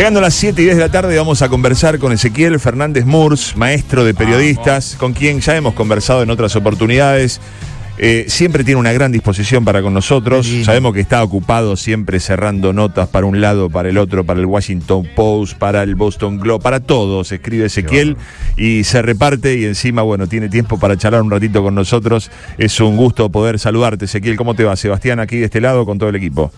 Llegando 0.00 0.20
a 0.20 0.22
las 0.22 0.34
7 0.36 0.62
y 0.62 0.64
10 0.64 0.76
de 0.78 0.82
la 0.82 0.88
tarde 0.90 1.14
vamos 1.18 1.42
a 1.42 1.50
conversar 1.50 1.98
con 1.98 2.10
Ezequiel 2.10 2.58
Fernández 2.58 3.04
Murs, 3.04 3.54
maestro 3.54 4.02
de 4.02 4.14
periodistas, 4.14 4.96
con 4.98 5.12
quien 5.12 5.40
ya 5.40 5.54
hemos 5.54 5.74
conversado 5.74 6.22
en 6.22 6.30
otras 6.30 6.56
oportunidades. 6.56 7.38
Eh, 7.98 8.24
siempre 8.28 8.64
tiene 8.64 8.80
una 8.80 8.92
gran 8.92 9.12
disposición 9.12 9.62
para 9.62 9.82
con 9.82 9.92
nosotros. 9.92 10.46
Sabemos 10.64 10.94
que 10.94 11.00
está 11.00 11.22
ocupado 11.22 11.76
siempre 11.76 12.18
cerrando 12.18 12.72
notas 12.72 13.10
para 13.10 13.26
un 13.26 13.42
lado, 13.42 13.68
para 13.68 13.90
el 13.90 13.98
otro, 13.98 14.24
para 14.24 14.40
el 14.40 14.46
Washington 14.46 15.06
Post, 15.14 15.58
para 15.58 15.82
el 15.82 15.96
Boston 15.96 16.38
Globe, 16.38 16.62
para 16.62 16.80
todos. 16.80 17.30
Escribe 17.30 17.66
Ezequiel 17.66 18.16
y 18.56 18.84
se 18.84 19.02
reparte 19.02 19.58
y 19.58 19.66
encima, 19.66 20.00
bueno, 20.00 20.28
tiene 20.28 20.48
tiempo 20.48 20.80
para 20.80 20.96
charlar 20.96 21.20
un 21.20 21.30
ratito 21.30 21.62
con 21.62 21.74
nosotros. 21.74 22.30
Es 22.56 22.80
un 22.80 22.96
gusto 22.96 23.28
poder 23.28 23.58
saludarte, 23.58 24.06
Ezequiel. 24.06 24.38
¿Cómo 24.38 24.54
te 24.54 24.64
va, 24.64 24.76
Sebastián, 24.76 25.20
aquí 25.20 25.36
de 25.36 25.44
este 25.44 25.60
lado 25.60 25.84
con 25.84 25.98
todo 25.98 26.08
el 26.08 26.16
equipo? 26.16 26.50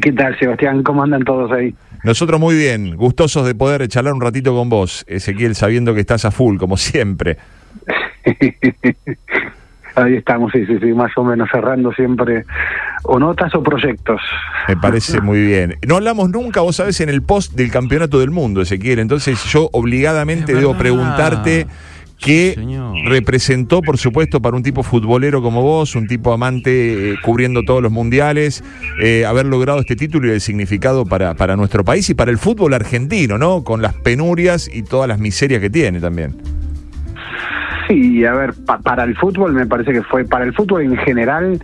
¿Qué 0.00 0.12
tal, 0.12 0.38
Sebastián? 0.38 0.82
¿Cómo 0.82 1.02
andan 1.02 1.22
todos 1.24 1.52
ahí? 1.52 1.74
Nosotros 2.06 2.38
muy 2.38 2.54
bien, 2.54 2.94
gustosos 2.94 3.44
de 3.44 3.56
poder 3.56 3.88
charlar 3.88 4.14
un 4.14 4.20
ratito 4.20 4.54
con 4.54 4.68
vos, 4.68 5.04
Ezequiel, 5.08 5.56
sabiendo 5.56 5.92
que 5.92 5.98
estás 5.98 6.24
a 6.24 6.30
full, 6.30 6.56
como 6.56 6.76
siempre. 6.76 7.36
Ahí 9.96 10.14
estamos, 10.14 10.52
sí, 10.52 10.64
sí, 10.66 10.78
sí, 10.80 10.92
más 10.92 11.10
o 11.16 11.24
menos 11.24 11.48
cerrando 11.50 11.92
siempre 11.94 12.44
o 13.02 13.18
notas 13.18 13.52
o 13.56 13.62
proyectos. 13.62 14.20
Me 14.68 14.76
parece 14.76 15.20
muy 15.20 15.40
bien. 15.40 15.78
No 15.84 15.96
hablamos 15.96 16.30
nunca, 16.30 16.60
vos 16.60 16.76
sabés, 16.76 17.00
en 17.00 17.08
el 17.08 17.22
post 17.22 17.54
del 17.54 17.72
campeonato 17.72 18.20
del 18.20 18.30
mundo, 18.30 18.62
Ezequiel. 18.62 19.00
Entonces 19.00 19.42
yo 19.46 19.68
obligadamente 19.72 20.54
debo 20.54 20.78
preguntarte 20.78 21.66
qué 22.18 22.56
representó, 23.04 23.82
por 23.82 23.98
supuesto, 23.98 24.40
para 24.40 24.56
un 24.56 24.62
tipo 24.62 24.82
futbolero 24.82 25.42
como 25.42 25.62
vos, 25.62 25.94
un 25.94 26.06
tipo 26.06 26.32
amante 26.32 27.12
eh, 27.12 27.14
cubriendo 27.22 27.62
todos 27.62 27.82
los 27.82 27.92
mundiales, 27.92 28.64
eh, 29.00 29.24
haber 29.26 29.46
logrado 29.46 29.80
este 29.80 29.96
título 29.96 30.28
y 30.28 30.30
el 30.30 30.40
significado 30.40 31.04
para, 31.04 31.34
para 31.34 31.56
nuestro 31.56 31.84
país 31.84 32.08
y 32.10 32.14
para 32.14 32.30
el 32.30 32.38
fútbol 32.38 32.74
argentino, 32.74 33.38
¿no? 33.38 33.64
Con 33.64 33.82
las 33.82 33.94
penurias 33.94 34.68
y 34.72 34.82
todas 34.82 35.08
las 35.08 35.18
miserias 35.18 35.60
que 35.60 35.70
tiene 35.70 36.00
también. 36.00 36.34
Sí, 37.88 38.24
a 38.24 38.34
ver, 38.34 38.54
para 38.82 39.04
el 39.04 39.16
fútbol 39.16 39.52
me 39.52 39.64
parece 39.64 39.92
que 39.92 40.02
fue, 40.02 40.24
para 40.24 40.44
el 40.44 40.52
fútbol 40.52 40.82
en 40.82 40.96
general, 40.98 41.60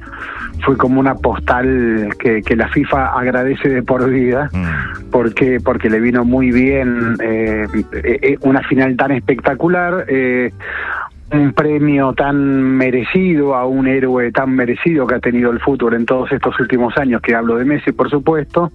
fue 0.63 0.77
como 0.77 1.01
una 1.01 1.15
postal 1.15 2.11
que, 2.19 2.43
que 2.43 2.57
la 2.57 2.69
FIFA 2.69 3.19
agradece 3.19 3.69
de 3.69 3.83
por 3.83 4.09
vida, 4.09 4.49
mm. 4.53 5.11
porque, 5.11 5.59
porque 5.63 5.91
le 5.91 6.01
vino 6.01 6.25
muy 6.25 6.51
bien 6.51 7.17
eh, 7.23 7.67
eh, 7.93 8.37
una 8.43 8.63
final 8.63 8.97
tan 8.97 9.13
espectacular. 9.13 10.05
Eh, 10.09 10.53
un 11.33 11.53
premio 11.53 12.13
tan 12.13 12.37
merecido 12.77 13.55
a 13.55 13.65
un 13.65 13.87
héroe 13.87 14.31
tan 14.33 14.55
merecido 14.55 15.07
que 15.07 15.15
ha 15.15 15.21
tenido 15.21 15.51
el 15.51 15.61
fútbol 15.61 15.95
en 15.95 16.05
todos 16.05 16.31
estos 16.31 16.59
últimos 16.61 16.97
años, 16.99 17.23
que 17.23 17.35
hablo 17.35 17.57
de 17.57 17.65
Messi, 17.65 17.93
por 17.93 18.11
supuesto, 18.11 18.71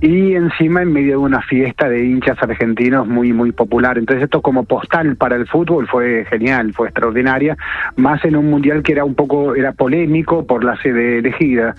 y 0.00 0.34
encima 0.34 0.82
en 0.82 0.92
medio 0.92 1.12
de 1.12 1.16
una 1.18 1.40
fiesta 1.42 1.88
de 1.88 2.04
hinchas 2.04 2.36
argentinos 2.42 3.06
muy, 3.06 3.32
muy 3.32 3.52
popular. 3.52 3.96
Entonces 3.98 4.24
esto 4.24 4.42
como 4.42 4.64
postal 4.64 5.16
para 5.16 5.36
el 5.36 5.46
fútbol 5.46 5.86
fue 5.86 6.24
genial, 6.28 6.72
fue 6.72 6.88
extraordinaria, 6.88 7.56
más 7.96 8.24
en 8.24 8.36
un 8.36 8.50
mundial 8.50 8.82
que 8.82 8.92
era 8.92 9.04
un 9.04 9.14
poco, 9.14 9.54
era 9.54 9.72
polémico 9.72 10.44
por 10.46 10.64
la 10.64 10.76
sede 10.82 11.18
elegida. 11.18 11.74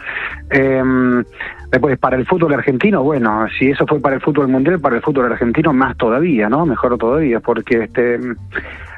Em, 0.50 1.24
después, 1.72 1.98
para 1.98 2.16
el 2.16 2.26
fútbol 2.26 2.54
argentino, 2.54 3.04
bueno, 3.04 3.48
si 3.60 3.70
eso 3.70 3.86
fue 3.86 4.00
para 4.00 4.16
el 4.16 4.22
fútbol 4.22 4.48
mundial, 4.48 4.80
para 4.80 4.96
el 4.96 5.02
fútbol 5.02 5.32
argentino 5.32 5.74
más 5.74 5.98
todavía, 5.98 6.48
¿no? 6.48 6.66
Mejor 6.66 6.98
todavía, 6.98 7.40
porque 7.42 7.84
este 7.84 8.20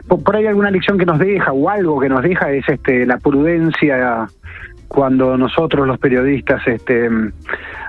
por, 0.07 0.35
ahí 0.35 0.47
alguna 0.47 0.71
lección 0.71 0.97
que 0.97 1.05
nos 1.05 1.19
deja 1.19 1.51
o 1.51 1.69
algo 1.69 1.99
que 1.99 2.09
nos 2.09 2.23
deja 2.23 2.51
es 2.51 2.67
este 2.67 3.05
la 3.05 3.17
prudencia 3.17 4.27
cuando 4.87 5.37
nosotros 5.37 5.85
los 5.85 5.97
periodistas 5.99 6.65
este 6.65 7.09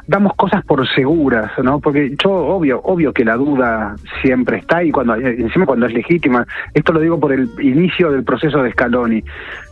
damos 0.08 0.34
cosas 0.36 0.64
por 0.64 0.88
seguras, 0.88 1.52
¿no? 1.62 1.80
Porque 1.80 2.14
yo 2.18 2.30
obvio, 2.32 2.80
obvio 2.82 3.12
que 3.12 3.26
la 3.26 3.36
duda 3.36 3.94
siempre 4.22 4.56
está 4.58 4.82
y 4.82 4.90
cuando 4.90 5.14
encima 5.14 5.66
cuando 5.66 5.84
es 5.84 5.92
legítima, 5.92 6.46
esto 6.72 6.94
lo 6.94 7.00
digo 7.00 7.20
por 7.20 7.30
el 7.30 7.50
inicio 7.60 8.10
del 8.10 8.24
proceso 8.24 8.62
de 8.62 8.72
Scaloni. 8.72 9.22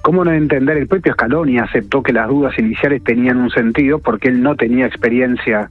¿Cómo 0.03 0.25
no 0.25 0.33
entender? 0.33 0.76
El 0.76 0.88
propio 0.88 1.15
Scaloni 1.15 1.59
aceptó 1.59 2.03
que 2.03 2.12
las 2.12 2.28
dudas 2.28 2.56
iniciales 2.59 3.03
tenían 3.03 3.38
un 3.38 3.50
sentido 3.50 3.98
porque 3.98 4.28
él 4.28 4.42
no 4.42 4.54
tenía 4.56 4.87
experiencia 4.87 5.71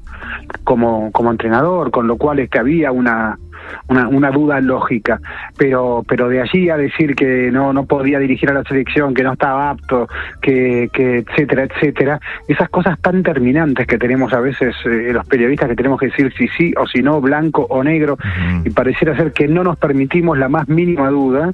como 0.64 1.12
como 1.12 1.30
entrenador, 1.30 1.92
con 1.92 2.08
lo 2.08 2.18
cual 2.18 2.40
es 2.40 2.50
que 2.50 2.58
había 2.58 2.92
una 2.92 3.38
una, 3.88 4.08
una 4.08 4.32
duda 4.32 4.60
lógica, 4.62 5.20
pero 5.58 6.04
pero 6.08 6.30
de 6.30 6.42
allí 6.42 6.70
a 6.70 6.78
decir 6.78 7.16
que 7.16 7.52
no 7.52 7.74
no 7.74 7.86
podía 7.86 8.20
dirigir 8.20 8.50
a 8.50 8.54
la 8.54 8.64
selección, 8.64 9.14
que 9.14 9.24
no 9.24 9.34
estaba 9.34 9.70
apto, 9.70 10.08
que, 10.42 10.90
que 10.92 11.20
etcétera, 11.20 11.64
etcétera, 11.64 12.20
esas 12.48 12.70
cosas 12.70 13.00
tan 13.00 13.24
terminantes 13.24 13.88
que 13.88 13.98
tenemos 13.98 14.34
a 14.34 14.40
veces 14.40 14.76
eh, 14.86 15.12
los 15.14 15.26
periodistas 15.28 15.70
que 15.70 15.76
tenemos 15.76 16.00
que 16.00 16.08
decir 16.08 16.34
si 16.38 16.48
sí 16.50 16.74
o 16.78 16.86
si 16.88 17.02
no, 17.02 17.22
blanco 17.22 17.66
o 17.70 17.84
negro, 17.84 18.18
y 18.64 18.70
pareciera 18.70 19.16
ser 19.16 19.32
que 19.32 19.48
no 19.48 19.64
nos 19.64 19.78
permitimos 19.78 20.38
la 20.38 20.50
más 20.50 20.68
mínima 20.68 21.10
duda. 21.10 21.54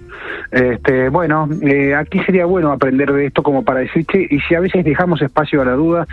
Este, 0.51 1.09
bueno, 1.09 1.47
eh, 1.61 1.95
aquí 1.95 2.19
sería 2.19 2.45
bueno 2.45 2.71
aprender 2.71 3.11
de 3.11 3.27
esto 3.27 3.43
como 3.43 3.63
para 3.63 3.81
decir, 3.81 4.05
che, 4.05 4.27
y 4.29 4.39
si 4.41 4.55
a 4.55 4.59
veces 4.59 4.83
dejamos 4.83 5.21
espacio 5.21 5.61
a 5.61 5.65
la 5.65 5.73
duda 5.73 6.07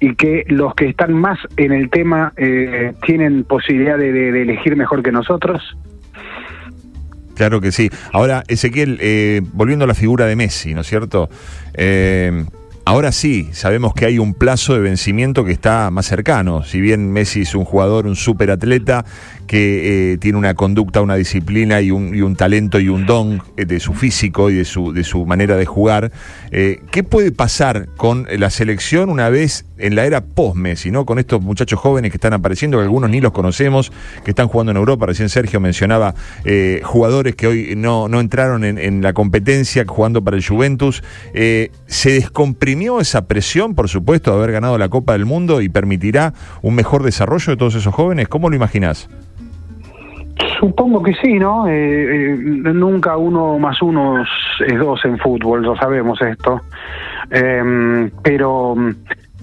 y 0.00 0.14
que 0.14 0.44
los 0.48 0.74
que 0.74 0.88
están 0.88 1.12
más 1.14 1.38
en 1.56 1.72
el 1.72 1.90
tema 1.90 2.32
eh, 2.36 2.92
tienen 3.04 3.44
posibilidad 3.44 3.98
de 3.98 4.42
elegir 4.42 4.76
mejor 4.76 5.02
que 5.02 5.12
nosotros, 5.12 5.41
Claro 7.34 7.60
que 7.60 7.72
sí. 7.72 7.90
Ahora, 8.12 8.44
Ezequiel, 8.46 8.98
eh, 9.00 9.40
volviendo 9.52 9.84
a 9.84 9.88
la 9.88 9.94
figura 9.94 10.26
de 10.26 10.36
Messi, 10.36 10.74
¿no 10.74 10.82
es 10.82 10.86
cierto? 10.86 11.28
Eh, 11.74 12.44
Ahora 12.84 13.12
sí, 13.12 13.48
sabemos 13.52 13.94
que 13.94 14.06
hay 14.06 14.18
un 14.18 14.34
plazo 14.34 14.74
de 14.74 14.80
vencimiento 14.80 15.44
que 15.44 15.52
está 15.52 15.88
más 15.92 16.04
cercano. 16.06 16.64
Si 16.64 16.80
bien 16.80 17.12
Messi 17.12 17.42
es 17.42 17.54
un 17.54 17.64
jugador, 17.64 18.06
un 18.06 18.16
superatleta, 18.16 19.04
que 19.46 20.12
eh, 20.12 20.18
tiene 20.18 20.38
una 20.38 20.54
conducta, 20.54 21.00
una 21.00 21.16
disciplina 21.16 21.80
y 21.80 21.90
un, 21.90 22.36
talento 22.36 22.80
y 22.80 22.88
un 22.88 23.06
don 23.06 23.42
eh, 23.56 23.64
de 23.64 23.80
su 23.80 23.94
físico 23.94 24.50
y 24.50 24.54
de 24.54 24.64
su, 24.64 24.92
de 24.92 25.04
su 25.04 25.26
manera 25.26 25.56
de 25.56 25.66
jugar, 25.66 26.12
eh, 26.50 26.80
¿qué 26.90 27.02
puede 27.02 27.32
pasar 27.32 27.88
con 27.96 28.26
la 28.30 28.50
selección 28.50 29.10
una 29.10 29.28
vez 29.28 29.64
en 29.78 29.96
la 29.96 30.04
era 30.04 30.24
post-Messi, 30.24 30.90
¿no? 30.90 31.04
con 31.04 31.18
estos 31.18 31.42
muchachos 31.42 31.80
jóvenes 31.80 32.12
que 32.12 32.16
están 32.16 32.32
apareciendo, 32.32 32.78
que 32.78 32.84
algunos 32.84 33.10
ni 33.10 33.20
los 33.20 33.32
conocemos, 33.32 33.92
que 34.24 34.30
están 34.30 34.48
jugando 34.48 34.70
en 34.70 34.76
Europa? 34.76 35.06
Recién 35.06 35.28
Sergio 35.28 35.60
mencionaba 35.60 36.14
jugadores 36.84 37.34
que 37.34 37.46
hoy 37.46 37.74
no, 37.76 38.08
no 38.08 38.20
entraron 38.20 38.64
en, 38.64 38.78
en, 38.78 39.02
la 39.02 39.12
competencia 39.12 39.84
jugando 39.86 40.22
para 40.22 40.36
el 40.36 40.46
Juventus. 40.46 41.02
¿Se 41.32 42.12
descomprimió? 42.12 43.00
esa 43.00 43.26
presión, 43.26 43.74
por 43.74 43.88
supuesto, 43.88 44.30
de 44.30 44.38
haber 44.38 44.52
ganado 44.52 44.78
la 44.78 44.88
Copa 44.88 45.12
del 45.12 45.24
Mundo 45.24 45.60
y 45.60 45.68
permitirá 45.68 46.32
un 46.62 46.74
mejor 46.74 47.02
desarrollo 47.02 47.52
de 47.52 47.56
todos 47.56 47.74
esos 47.74 47.94
jóvenes? 47.94 48.28
¿Cómo 48.28 48.50
lo 48.50 48.56
imaginás? 48.56 49.08
Supongo 50.58 51.02
que 51.02 51.14
sí, 51.14 51.38
¿no? 51.38 51.66
Eh, 51.66 52.32
eh, 52.32 52.36
nunca 52.36 53.16
uno 53.16 53.58
más 53.58 53.80
uno 53.82 54.22
es 54.22 54.78
dos 54.78 55.04
en 55.04 55.18
fútbol, 55.18 55.62
lo 55.62 55.76
sabemos 55.76 56.20
esto. 56.22 56.60
Em, 57.30 58.10
pero 58.22 58.74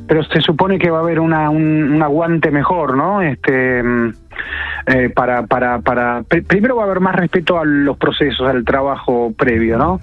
pero 0.07 0.23
se 0.23 0.41
supone 0.41 0.79
que 0.79 0.89
va 0.89 0.97
a 0.97 1.01
haber 1.01 1.19
una, 1.19 1.51
un, 1.51 2.01
aguante 2.01 2.49
mejor, 2.49 2.97
¿no? 2.97 3.21
Este 3.21 3.79
em, 3.79 4.11
eh, 4.87 5.09
para 5.09 5.45
para 5.45 5.79
para 5.79 6.23
primero 6.23 6.77
va 6.77 6.83
a 6.83 6.85
haber 6.85 6.99
más 6.99 7.15
respeto 7.15 7.59
a 7.59 7.65
los 7.65 7.97
procesos, 7.97 8.47
al 8.47 8.65
trabajo 8.65 9.31
previo, 9.37 9.77
¿no? 9.77 10.01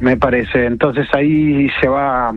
Me 0.00 0.16
parece. 0.16 0.66
Entonces 0.66 1.06
ahí 1.14 1.68
se 1.80 1.88
va 1.88 2.34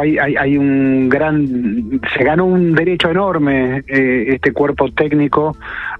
hay, 0.00 0.18
hay, 0.18 0.36
hay, 0.36 0.56
un 0.56 1.08
gran, 1.08 2.00
se 2.16 2.24
ganó 2.24 2.46
un 2.46 2.74
derecho 2.74 3.10
enorme 3.10 3.84
eh, 3.86 4.24
este 4.28 4.52
cuerpo 4.52 4.90
técnico 4.92 5.56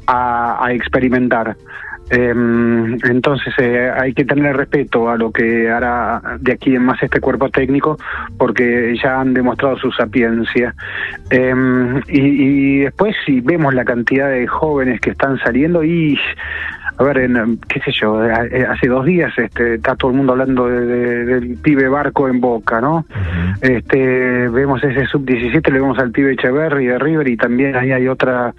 a, 0.06 0.64
a 0.64 0.72
experimentar. 0.72 1.56
Em, 2.10 2.98
entonces 3.04 3.54
eh, 3.58 3.90
hay 3.96 4.12
que 4.12 4.26
tener 4.26 4.54
respeto 4.54 5.08
a 5.08 5.16
lo 5.16 5.32
que 5.32 5.70
hará 5.70 6.20
de 6.38 6.52
aquí 6.52 6.74
en 6.74 6.82
más 6.82 7.02
este 7.02 7.18
cuerpo 7.18 7.48
técnico 7.48 7.96
porque 8.36 8.94
ya 9.02 9.20
han 9.20 9.32
demostrado 9.32 9.78
su 9.78 9.90
sapiencia. 9.90 10.74
Em, 11.30 11.98
y, 12.08 12.20
y, 12.20 12.78
después 12.80 13.16
si 13.24 13.40
vemos 13.40 13.72
la 13.74 13.84
cantidad 13.84 14.28
de 14.28 14.46
jóvenes 14.46 15.00
que 15.00 15.10
están 15.10 15.38
saliendo 15.38 15.82
y 15.82 16.18
a 16.96 17.02
ver, 17.02 17.18
en, 17.18 17.58
qué 17.68 17.80
sé 17.80 17.90
yo, 17.92 18.24
eh, 18.24 18.66
hace 18.68 18.86
dos 18.86 19.04
días 19.04 19.32
este, 19.36 19.74
está 19.74 19.96
todo 19.96 20.12
el 20.12 20.16
mundo 20.16 20.32
hablando 20.32 20.68
de, 20.68 21.24
del 21.24 21.56
pibe 21.56 21.88
Barco 21.88 22.28
en 22.28 22.40
Boca, 22.40 22.80
¿no? 22.80 23.04
este 23.60 24.48
Vemos 24.48 24.82
ese 24.84 25.06
sub-17, 25.06 25.72
le 25.72 25.80
vemos 25.80 25.98
al 25.98 26.12
pibe 26.12 26.32
Echeverry 26.32 26.86
de 26.86 26.98
River 26.98 27.28
y 27.28 27.36
también 27.36 27.76
ahí 27.76 27.90
hay 27.90 28.06
otra 28.06 28.54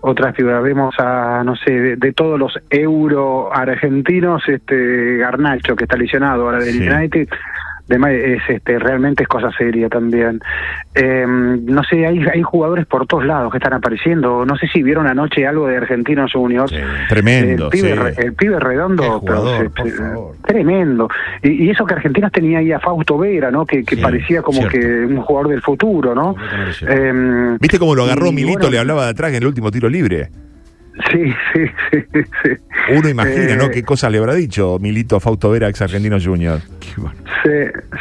otra 0.00 0.32
ciudad. 0.32 0.62
Vemos 0.62 0.94
a, 0.98 1.42
no 1.44 1.56
sé, 1.56 1.96
de, 1.96 2.12
todos 2.12 2.38
los 2.38 2.58
euro 2.70 3.54
argentinos, 3.54 4.42
este 4.48 5.16
Garnacho, 5.18 5.76
que 5.76 5.84
está 5.84 5.96
lesionado 5.96 6.44
ahora 6.44 6.58
del 6.58 6.76
United 6.76 7.28
es 7.88 8.42
este 8.48 8.78
realmente 8.78 9.22
es 9.22 9.28
cosa 9.28 9.50
seria 9.56 9.88
también. 9.88 10.40
Eh, 10.94 11.24
no 11.26 11.82
sé, 11.84 12.06
hay, 12.06 12.20
hay 12.32 12.42
jugadores 12.42 12.86
por 12.86 13.06
todos 13.06 13.24
lados 13.24 13.50
que 13.50 13.58
están 13.58 13.72
apareciendo. 13.72 14.44
No 14.44 14.56
sé 14.56 14.68
si 14.68 14.82
vieron 14.82 15.06
anoche 15.06 15.46
algo 15.46 15.66
de 15.66 15.76
Argentinos 15.78 16.32
Juniors. 16.32 16.72
tremendo. 17.08 17.70
El 17.72 18.34
pibe, 18.34 18.60
redondo. 18.60 19.22
tremendo. 20.46 21.08
Y, 21.42 21.70
eso 21.70 21.84
que 21.84 21.94
Argentinos 21.94 22.32
tenía 22.32 22.58
ahí 22.58 22.72
a 22.72 22.80
Fausto 22.80 23.18
Vera, 23.18 23.50
¿no? 23.50 23.64
Que, 23.64 23.84
parecía 24.00 24.42
como 24.42 24.66
que 24.68 24.78
un 24.78 25.20
jugador 25.22 25.50
del 25.50 25.62
futuro, 25.62 26.14
¿no? 26.14 26.34
Eh, 26.86 27.56
¿Viste 27.60 27.78
cómo 27.78 27.94
lo 27.94 28.04
agarró 28.04 28.32
Milito? 28.32 28.70
le 28.70 28.78
hablaba 28.78 29.04
de 29.04 29.10
atrás 29.10 29.30
en 29.30 29.36
el 29.36 29.46
último 29.46 29.70
tiro 29.70 29.88
libre. 29.88 30.28
Sí, 31.10 31.32
sí, 31.52 31.66
sí, 31.90 32.22
sí. 32.42 32.50
Uno 32.96 33.08
imagina, 33.08 33.56
¿no? 33.56 33.64
Eh, 33.64 33.70
¿Qué 33.72 33.82
cosa 33.82 34.10
le 34.10 34.18
habrá 34.18 34.34
dicho 34.34 34.78
Milito 34.80 35.20
Fausto 35.20 35.50
Vera, 35.50 35.68
ex 35.68 35.82
argentino 35.82 36.18
junior? 36.22 36.60
Sí, 37.44 37.50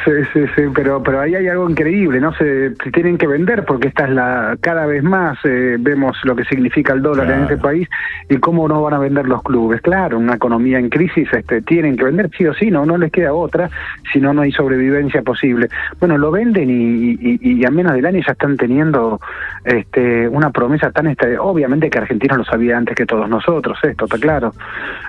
sí, 0.04 0.12
sí, 0.34 0.40
sí, 0.56 0.62
pero, 0.74 1.02
pero 1.04 1.22
ahí 1.22 1.36
hay 1.36 1.48
algo 1.48 1.70
increíble, 1.70 2.20
¿no? 2.20 2.34
Se, 2.34 2.72
tienen 2.92 3.18
que 3.18 3.28
vender 3.28 3.66
porque 3.66 3.90
esta 3.90 4.06
es 4.06 4.12
la, 4.12 4.58
cada 4.62 4.86
vez 4.86 5.04
más 5.04 5.38
eh, 5.44 5.78
vemos 5.80 6.18
lo 6.24 6.36
que 6.36 6.44
significa 6.46 6.94
el 6.94 7.02
dólar 7.02 7.30
en 7.30 7.44
este 7.44 7.58
país 7.58 7.88
y 8.30 8.38
cómo 8.38 8.68
no 8.68 8.82
van 8.82 8.96
a 8.96 9.00
vender 9.00 9.28
los 9.28 9.44
clubes. 9.44 9.82
Claro, 9.82 10.18
una 10.18 10.36
economía 10.36 10.80
en 10.80 10.90
crisis, 10.90 11.28
este, 11.32 11.62
tienen 11.62 11.98
que 11.98 12.06
vender 12.06 12.30
sí 12.36 12.46
o 12.46 12.54
sí, 12.54 12.72
no, 12.72 12.86
no 12.86 12.98
les 12.98 13.12
queda 13.12 13.34
otra, 13.34 13.70
si 14.12 14.20
no, 14.20 14.34
no 14.34 14.42
hay 14.42 14.52
sobrevivencia 14.52 15.22
posible. 15.22 15.70
Bueno, 16.00 16.18
lo 16.18 16.32
venden 16.32 16.70
y, 16.70 17.38
y, 17.42 17.66
a 17.66 17.70
menos 17.70 17.94
del 17.94 18.06
año 18.06 18.22
ya 18.26 18.32
están 18.32 18.58
teniendo 18.58 19.20
este, 19.66 20.28
una 20.28 20.50
promesa 20.50 20.92
tan, 20.92 21.08
este, 21.08 21.38
obviamente 21.38 21.90
que 21.90 21.98
Argentina 22.00 22.38
lo 22.38 22.46
sabía 22.46 22.78
antes 22.78 22.87
que 22.96 23.06
todos 23.06 23.30
nosotros, 23.30 23.78
esto 23.84 24.06
está 24.06 24.18
claro. 24.18 24.54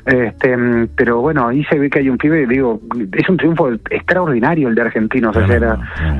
Este, 0.04 0.56
pero 0.94 1.20
bueno, 1.20 1.48
ahí 1.48 1.64
se 1.64 1.78
ve 1.78 1.90
que 1.90 2.00
hay 2.00 2.08
un 2.08 2.19
pibe, 2.19 2.46
digo, 2.46 2.80
es 3.12 3.28
un 3.28 3.36
triunfo 3.36 3.70
extraordinario 3.90 4.69
el 4.69 4.75
de 4.75 4.82
Argentinos. 4.82 5.36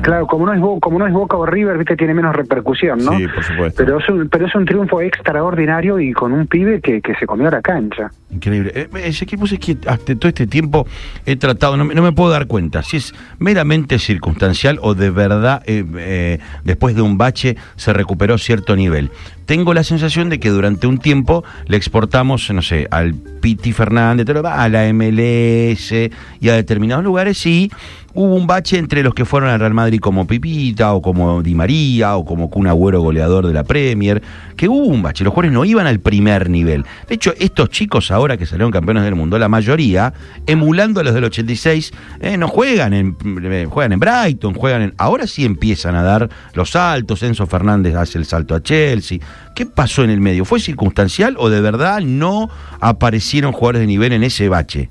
claro, 0.01 0.27
como 0.27 0.45
no 0.45 0.53
es 0.53 0.81
como 0.81 0.99
no 0.99 1.07
es 1.07 1.13
Boca 1.13 1.37
o 1.37 1.45
River, 1.45 1.77
viste, 1.77 1.95
tiene 1.95 2.13
menos 2.13 2.35
repercusión, 2.35 3.03
¿no? 3.03 3.17
Sí, 3.17 3.27
por 3.27 3.43
supuesto. 3.43 3.83
Pero 3.83 3.99
es 3.99 4.09
un, 4.09 4.29
pero 4.29 4.45
es 4.45 4.55
un 4.55 4.65
triunfo 4.65 5.01
extraordinario 5.01 5.99
y 5.99 6.13
con 6.13 6.31
un 6.31 6.47
pibe 6.47 6.81
que, 6.81 7.01
que 7.01 7.15
se 7.15 7.25
comió 7.25 7.49
la 7.49 7.61
cancha. 7.61 8.11
Increíble. 8.31 8.71
Eh, 8.75 8.89
ese 9.05 9.23
equipo 9.23 9.45
es 9.45 9.57
que 9.59 9.77
hasta 9.87 10.15
todo 10.15 10.29
este 10.29 10.45
tiempo 10.45 10.85
he 11.25 11.35
tratado, 11.35 11.77
no, 11.77 11.85
me 11.85 12.11
puedo 12.11 12.29
dar 12.29 12.45
cuenta 12.45 12.83
si 12.83 12.97
es 12.97 13.13
meramente 13.39 13.97
circunstancial 13.97 14.77
o 14.81 14.93
de 14.93 15.09
verdad 15.09 15.63
eh, 15.65 15.83
eh, 15.97 16.39
después 16.63 16.95
de 16.95 17.01
un 17.01 17.17
bache 17.17 17.57
se 17.75 17.91
recuperó 17.93 18.37
cierto 18.37 18.75
nivel 18.75 19.11
tengo 19.49 19.73
la 19.73 19.83
sensación 19.83 20.29
de 20.29 20.39
que 20.39 20.49
durante 20.49 20.85
un 20.85 20.99
tiempo 20.99 21.43
le 21.65 21.75
exportamos, 21.75 22.51
no 22.51 22.61
sé, 22.61 22.87
al 22.91 23.15
Piti 23.15 23.73
Fernández, 23.73 24.27
a 24.45 24.69
la 24.69 24.93
MLS 24.93 25.91
y 26.39 26.49
a 26.49 26.53
determinados 26.53 27.03
lugares 27.03 27.43
y 27.47 27.71
hubo 28.13 28.35
un 28.35 28.47
bache 28.47 28.77
entre 28.77 29.03
los 29.03 29.13
que 29.13 29.25
fueron 29.25 29.49
al 29.49 29.59
Real 29.59 29.73
Madrid 29.73 29.99
como 29.99 30.25
Pipita 30.25 30.93
o 30.93 31.01
como 31.01 31.43
Di 31.43 31.55
María 31.55 32.15
o 32.15 32.25
como 32.25 32.49
Kun 32.49 32.67
Agüero 32.67 33.01
goleador 33.01 33.47
de 33.47 33.53
la 33.53 33.63
Premier, 33.63 34.21
que 34.55 34.67
hubo 34.67 34.85
un 34.85 35.01
bache, 35.01 35.23
los 35.23 35.33
jugadores 35.33 35.53
no 35.53 35.65
iban 35.65 35.87
al 35.87 35.99
primer 35.99 36.49
nivel. 36.49 36.85
De 37.07 37.15
hecho, 37.15 37.33
estos 37.37 37.69
chicos 37.69 38.11
ahora 38.11 38.37
que 38.37 38.45
salieron 38.45 38.71
campeones 38.71 39.03
del 39.03 39.15
mundo, 39.15 39.37
la 39.37 39.49
mayoría, 39.49 40.13
emulando 40.45 40.99
a 40.99 41.03
los 41.03 41.13
del 41.13 41.25
86, 41.25 41.91
eh, 42.19 42.37
no 42.37 42.47
juegan 42.47 42.93
en, 42.93 43.15
eh, 43.43 43.67
juegan 43.69 43.93
en 43.93 43.99
Brighton, 43.99 44.53
juegan 44.53 44.81
en... 44.81 44.93
Ahora 44.97 45.27
sí 45.27 45.45
empiezan 45.45 45.95
a 45.95 46.03
dar 46.03 46.29
los 46.53 46.71
saltos, 46.71 47.23
Enzo 47.23 47.47
Fernández 47.47 47.95
hace 47.95 48.17
el 48.17 48.25
salto 48.25 48.55
a 48.55 48.61
Chelsea. 48.61 49.19
¿Qué 49.55 49.65
pasó 49.65 50.03
en 50.03 50.09
el 50.09 50.21
medio? 50.21 50.45
¿Fue 50.45 50.59
circunstancial 50.59 51.35
o 51.37 51.49
de 51.49 51.61
verdad 51.61 52.01
no 52.01 52.49
aparecieron 52.79 53.51
jugadores 53.51 53.81
de 53.81 53.87
nivel 53.87 54.13
en 54.13 54.23
ese 54.23 54.49
bache? 54.49 54.89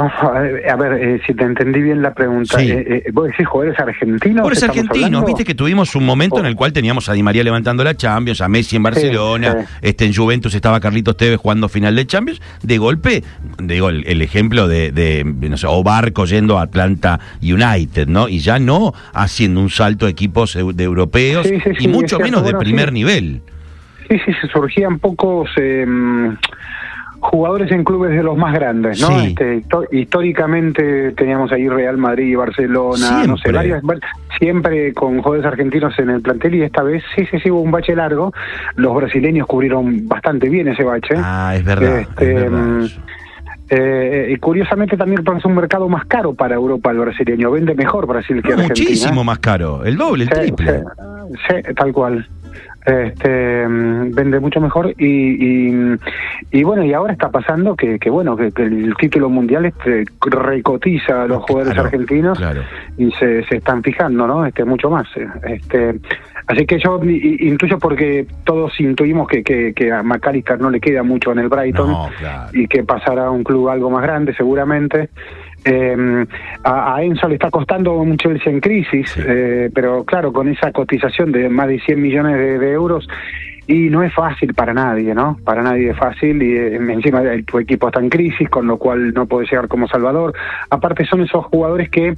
A 0.00 0.76
ver, 0.76 0.92
eh, 0.92 1.20
si 1.26 1.34
te 1.34 1.44
entendí 1.44 1.80
bien 1.80 2.02
la 2.02 2.12
pregunta, 2.12 2.62
eh, 2.62 3.02
eh, 3.06 3.10
¿vos 3.12 3.28
decís 3.28 3.46
jugadores 3.46 3.78
argentinos? 3.80 4.42
Jugadores 4.42 4.62
argentinos, 4.62 5.24
viste 5.24 5.44
que 5.44 5.54
tuvimos 5.54 5.94
un 5.96 6.04
momento 6.04 6.38
en 6.38 6.46
el 6.46 6.54
cual 6.54 6.72
teníamos 6.72 7.08
a 7.08 7.14
Di 7.14 7.22
María 7.22 7.42
levantando 7.42 7.82
la 7.82 7.96
Champions, 7.96 8.40
a 8.40 8.48
Messi 8.48 8.76
en 8.76 8.82
Barcelona, 8.82 9.66
este 9.80 10.04
en 10.04 10.14
Juventus 10.14 10.54
estaba 10.54 10.80
Carlitos 10.80 11.16
Tevez 11.16 11.38
jugando 11.38 11.68
final 11.68 11.96
de 11.96 12.06
Champions, 12.06 12.42
de 12.62 12.78
golpe, 12.78 13.24
digo, 13.58 13.88
el, 13.88 14.22
ejemplo 14.22 14.68
de, 14.68 14.92
de, 14.92 15.24
no 15.24 15.56
sé, 15.56 15.66
o 15.68 15.82
Barco 15.82 16.26
yendo 16.26 16.58
a 16.58 16.62
Atlanta 16.62 17.18
United, 17.40 18.06
¿no? 18.08 18.28
Y 18.28 18.40
ya 18.40 18.58
no 18.58 18.92
haciendo 19.14 19.60
un 19.60 19.70
salto 19.70 20.06
de 20.06 20.12
equipos 20.12 20.54
de 20.54 20.84
europeos 20.84 21.46
y 21.78 21.88
mucho 21.88 22.18
menos 22.18 22.44
de 22.44 22.54
primer 22.54 22.92
nivel. 22.92 23.40
Sí, 24.08 24.18
sí, 24.24 24.32
se 24.40 24.48
surgían 24.48 24.98
pocos... 24.98 25.50
Jugadores 27.20 27.70
en 27.72 27.84
clubes 27.84 28.10
de 28.12 28.22
los 28.22 28.36
más 28.36 28.54
grandes, 28.54 29.00
¿no? 29.00 29.20
Este, 29.20 29.62
históricamente 29.92 31.12
teníamos 31.12 31.50
ahí 31.52 31.68
Real 31.68 31.96
Madrid, 31.96 32.36
Barcelona, 32.36 33.24
no 33.26 33.36
sé, 33.36 33.52
varias, 33.52 33.82
siempre 34.38 34.92
con 34.92 35.22
jugadores 35.22 35.46
argentinos 35.46 35.98
en 35.98 36.10
el 36.10 36.20
plantel 36.20 36.54
y 36.56 36.62
esta 36.62 36.82
vez 36.82 37.02
sí, 37.14 37.26
sí, 37.30 37.38
sí 37.40 37.50
hubo 37.50 37.60
un 37.60 37.70
bache 37.70 37.96
largo. 37.96 38.32
Los 38.76 38.94
brasileños 38.94 39.46
cubrieron 39.46 40.06
bastante 40.06 40.48
bien 40.48 40.68
ese 40.68 40.84
bache. 40.84 41.14
Ah, 41.16 41.54
es 41.56 41.64
verdad. 41.64 42.00
Este, 42.00 42.50
mm, 42.50 42.86
eh, 43.68 44.28
y 44.30 44.36
curiosamente 44.36 44.96
también 44.96 45.24
es 45.36 45.44
un 45.44 45.54
mercado 45.54 45.88
más 45.88 46.04
caro 46.06 46.34
para 46.34 46.54
Europa 46.54 46.90
el 46.92 46.98
brasileño, 46.98 47.50
vende 47.50 47.74
mejor 47.74 48.06
Brasil 48.06 48.40
que 48.42 48.52
Argentina. 48.52 48.88
Muchísimo 48.88 49.24
más 49.24 49.38
caro, 49.40 49.84
el 49.84 49.96
doble, 49.96 50.24
el 50.24 50.30
triple. 50.30 50.84
sí, 51.48 51.74
tal 51.74 51.92
cual 51.92 52.28
este, 52.86 53.66
mm, 53.66 54.14
vende 54.14 54.38
mucho 54.38 54.60
mejor 54.60 54.94
y, 54.96 55.96
y, 56.52 56.62
bueno 56.62 56.84
y 56.84 56.92
ahora 56.92 57.12
está 57.12 57.30
pasando 57.30 57.74
que, 57.74 57.98
que 57.98 58.08
bueno 58.08 58.36
que, 58.36 58.52
el 58.56 58.94
título 58.96 59.28
mundial 59.28 59.66
este 59.66 60.04
recotiza 60.20 61.24
a 61.24 61.26
los 61.26 61.42
jugadores 61.42 61.76
argentinos 61.76 62.40
y 62.96 63.10
se, 63.12 63.44
se 63.44 63.56
están 63.56 63.82
fijando 63.82 64.26
no 64.26 64.46
este 64.46 64.64
mucho 64.64 64.88
más 64.88 65.08
este 65.48 65.98
así 66.46 66.64
que 66.64 66.78
yo 66.78 67.00
intuyo 67.02 67.78
porque 67.78 68.26
todos 68.44 68.78
intuimos 68.78 69.26
que, 69.26 69.42
que, 69.42 69.92
a 69.92 70.04
McAllister 70.04 70.60
no 70.60 70.70
le 70.70 70.80
queda 70.80 71.02
mucho 71.02 71.32
en 71.32 71.40
el 71.40 71.48
Brighton 71.48 71.92
y 72.52 72.68
que 72.68 72.84
pasará 72.84 73.26
a 73.26 73.30
un 73.30 73.42
club 73.42 73.68
algo 73.68 73.90
más 73.90 74.02
grande 74.02 74.32
seguramente 74.34 75.10
eh, 75.68 76.26
a, 76.62 77.02
Enzo 77.02 77.28
le 77.28 77.34
está 77.34 77.50
costando 77.50 77.94
un 77.94 78.16
Chelsea 78.16 78.52
en 78.52 78.60
crisis, 78.60 79.16
eh, 79.18 79.68
pero 79.74 80.04
claro, 80.04 80.32
con 80.32 80.48
esa 80.48 80.70
cotización 80.70 81.32
de 81.32 81.48
más 81.48 81.66
de 81.66 81.80
100 81.80 82.00
millones 82.00 82.36
de, 82.36 82.70
euros, 82.70 83.08
y 83.66 83.90
no 83.90 84.04
es 84.04 84.14
fácil 84.14 84.54
para 84.54 84.72
nadie, 84.72 85.12
¿no? 85.12 85.38
Para 85.44 85.62
nadie 85.62 85.90
es 85.90 85.96
fácil 85.96 86.40
y 86.40 86.56
eh, 86.56 86.76
encima 86.76 87.20
tu 87.44 87.58
equipo 87.58 87.88
está 87.88 87.98
en 87.98 88.10
crisis, 88.10 88.48
con 88.48 88.68
lo 88.68 88.78
cual 88.78 89.12
no 89.12 89.26
puede 89.26 89.46
llegar 89.46 89.66
como 89.66 89.88
salvador. 89.88 90.34
Aparte 90.70 91.04
son 91.04 91.22
esos 91.22 91.44
jugadores 91.46 91.90
que 91.90 92.16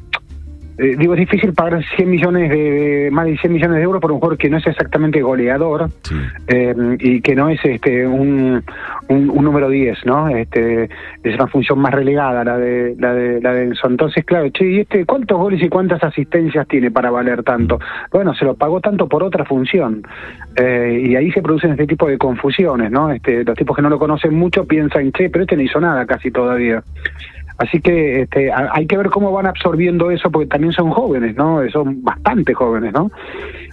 eh, 0.78 0.94
digo, 0.96 1.14
es 1.14 1.20
difícil 1.20 1.52
pagar 1.54 1.84
100 1.96 2.08
millones 2.08 2.50
de, 2.50 3.08
más 3.10 3.26
de 3.26 3.36
100 3.36 3.52
millones 3.52 3.76
de 3.78 3.82
euros 3.82 4.00
por 4.00 4.12
un 4.12 4.19
jugador 4.20 4.38
que 4.38 4.48
no 4.48 4.58
es 4.58 4.66
exactamente 4.66 5.20
goleador 5.20 5.90
eh, 6.46 6.75
y 7.00 7.20
que 7.20 7.34
no 7.34 7.48
es 7.48 7.58
este 7.64 8.06
un, 8.06 8.62
un, 9.08 9.44
número 9.44 9.69
10, 9.69 10.06
¿no? 10.06 10.28
Este 10.28 10.88
es 11.25 11.34
una 11.34 11.48
función 11.48 11.80
más 11.80 11.92
relegada 11.92 12.44
la 12.44 12.56
de 12.58 12.94
la 12.96 13.12
de 13.12 13.40
la 13.40 13.54
de 13.54 13.64
Enzo. 13.64 13.88
Entonces, 13.88 14.25
claro, 14.25 14.50
che, 14.50 14.70
¿y 14.70 14.80
este 14.80 15.04
cuántos 15.04 15.36
goles 15.36 15.60
y 15.60 15.69
cuántas 15.69 16.02
asistencias 16.04 16.69
tiene 16.69 16.92
para 16.92 17.10
valer 17.10 17.42
tanto? 17.42 17.81
Bueno, 18.12 18.32
se 18.34 18.44
lo 18.44 18.54
pagó 18.54 18.81
tanto 18.81 19.08
por 19.08 19.24
otra 19.24 19.44
función. 19.44 20.02
Eh, 20.54 21.06
y 21.08 21.16
ahí 21.16 21.32
se 21.32 21.42
producen 21.42 21.72
este 21.72 21.88
tipo 21.88 22.06
de 22.06 22.19
confusiones, 22.19 22.92
¿no? 22.92 23.10
Este, 23.10 23.42
los 23.42 23.56
tipos 23.56 23.74
que 23.74 23.82
no 23.82 23.90
lo 23.90 23.98
conocen 23.98 24.34
mucho 24.34 24.64
piensan, 24.64 25.10
che, 25.10 25.29
pero 25.29 25.43
este 25.43 25.56
no 25.56 25.62
hizo 25.62 25.81
nada 25.81 26.06
casi 26.06 26.31
todavía. 26.31 26.84
Así 27.58 27.81
que 27.81 28.22
este, 28.22 28.53
hay 28.53 28.86
que 28.86 28.96
ver 28.96 29.10
cómo 29.10 29.32
van 29.32 29.46
absorbiendo 29.46 30.12
eso, 30.12 30.31
porque 30.31 30.46
también 30.46 30.72
son 30.72 30.91
jóvenes, 30.91 31.36
¿no? 31.36 31.60
Son 31.70 32.03
bastante 32.03 32.55
jóvenes, 32.55 32.93
¿no? 32.93 33.10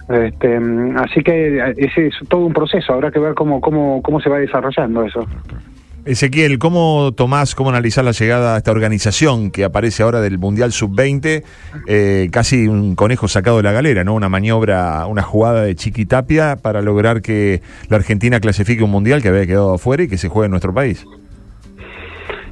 Este, 0.08 0.60
así 0.96 1.22
que 1.22 1.74
ese 1.76 2.08
es 2.08 2.14
todo 2.28 2.46
un 2.46 2.52
proceso, 2.52 2.92
habrá 2.92 3.12
que 3.12 3.20
ver 3.20 3.34
cómo, 3.34 3.60
cómo, 3.60 4.02
cómo 4.02 4.20
se 4.20 4.28
va 4.28 4.38
desarrollando 4.38 5.04
eso. 5.04 5.24
Ezequiel, 6.04 6.60
¿cómo 6.60 7.12
tomás, 7.16 7.56
cómo 7.56 7.70
analizás 7.70 8.04
la 8.04 8.12
llegada 8.12 8.54
a 8.54 8.58
esta 8.58 8.70
organización 8.70 9.50
que 9.50 9.64
aparece 9.64 10.04
ahora 10.04 10.20
del 10.20 10.38
Mundial 10.38 10.70
Sub-20? 10.70 11.42
Eh, 11.88 12.28
casi 12.30 12.68
un 12.68 12.94
conejo 12.94 13.26
sacado 13.26 13.56
de 13.56 13.64
la 13.64 13.72
galera, 13.72 14.04
¿no? 14.04 14.14
Una 14.14 14.28
maniobra, 14.28 15.04
una 15.06 15.22
jugada 15.22 15.62
de 15.62 15.74
Chiquitapia 15.74 16.54
para 16.62 16.80
lograr 16.80 17.22
que 17.22 17.60
la 17.88 17.96
Argentina 17.96 18.38
clasifique 18.38 18.84
un 18.84 18.90
Mundial 18.92 19.20
que 19.20 19.28
había 19.30 19.46
quedado 19.46 19.74
afuera 19.74 20.04
y 20.04 20.08
que 20.08 20.16
se 20.16 20.28
juegue 20.28 20.46
en 20.46 20.52
nuestro 20.52 20.72
país. 20.72 21.04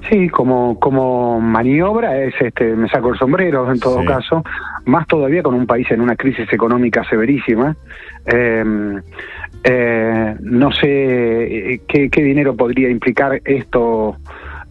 Sí, 0.09 0.29
como, 0.29 0.79
como 0.79 1.41
maniobra 1.41 2.23
es, 2.23 2.35
este, 2.39 2.77
me 2.77 2.89
saco 2.89 3.11
el 3.11 3.19
sombrero 3.19 3.71
en 3.71 3.81
todo 3.81 4.05
caso, 4.05 4.45
más 4.85 5.07
todavía 5.07 5.43
con 5.43 5.55
un 5.55 5.67
país 5.67 5.91
en 5.91 6.01
una 6.01 6.15
crisis 6.15 6.53
económica 6.53 7.03
severísima. 7.09 7.75
Em, 8.27 9.01
eh, 9.63 10.37
no 10.41 10.73
sé 10.73 10.89
eh, 10.89 11.81
qué, 11.89 12.11
qué, 12.11 12.23
dinero 12.23 12.55
podría 12.55 12.91
implicar 12.91 13.41
esto 13.45 14.17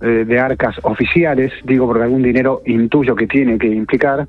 eh, 0.01 0.23
de 0.27 0.39
arcas 0.39 0.75
oficiales, 0.83 1.51
digo 1.63 1.87
porque 1.87 2.03
algún 2.03 2.21
dinero 2.21 2.61
intuyo 2.65 3.15
que 3.15 3.25
tiene 3.25 3.57
que 3.57 3.67
implicar, 3.67 4.27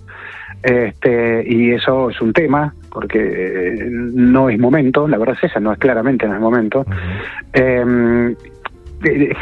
este, 0.62 1.44
y 1.46 1.72
eso 1.72 2.08
es 2.08 2.18
un 2.22 2.32
tema, 2.32 2.74
porque 2.90 3.18
eh, 3.18 3.88
no 3.90 4.48
es 4.48 4.58
momento, 4.58 5.06
la 5.06 5.18
verdad 5.18 5.36
es 5.42 5.50
esa, 5.50 5.60
no 5.60 5.72
es 5.72 5.78
claramente 5.78 6.26
no 6.26 6.34
es 6.34 6.40
momento 6.40 6.86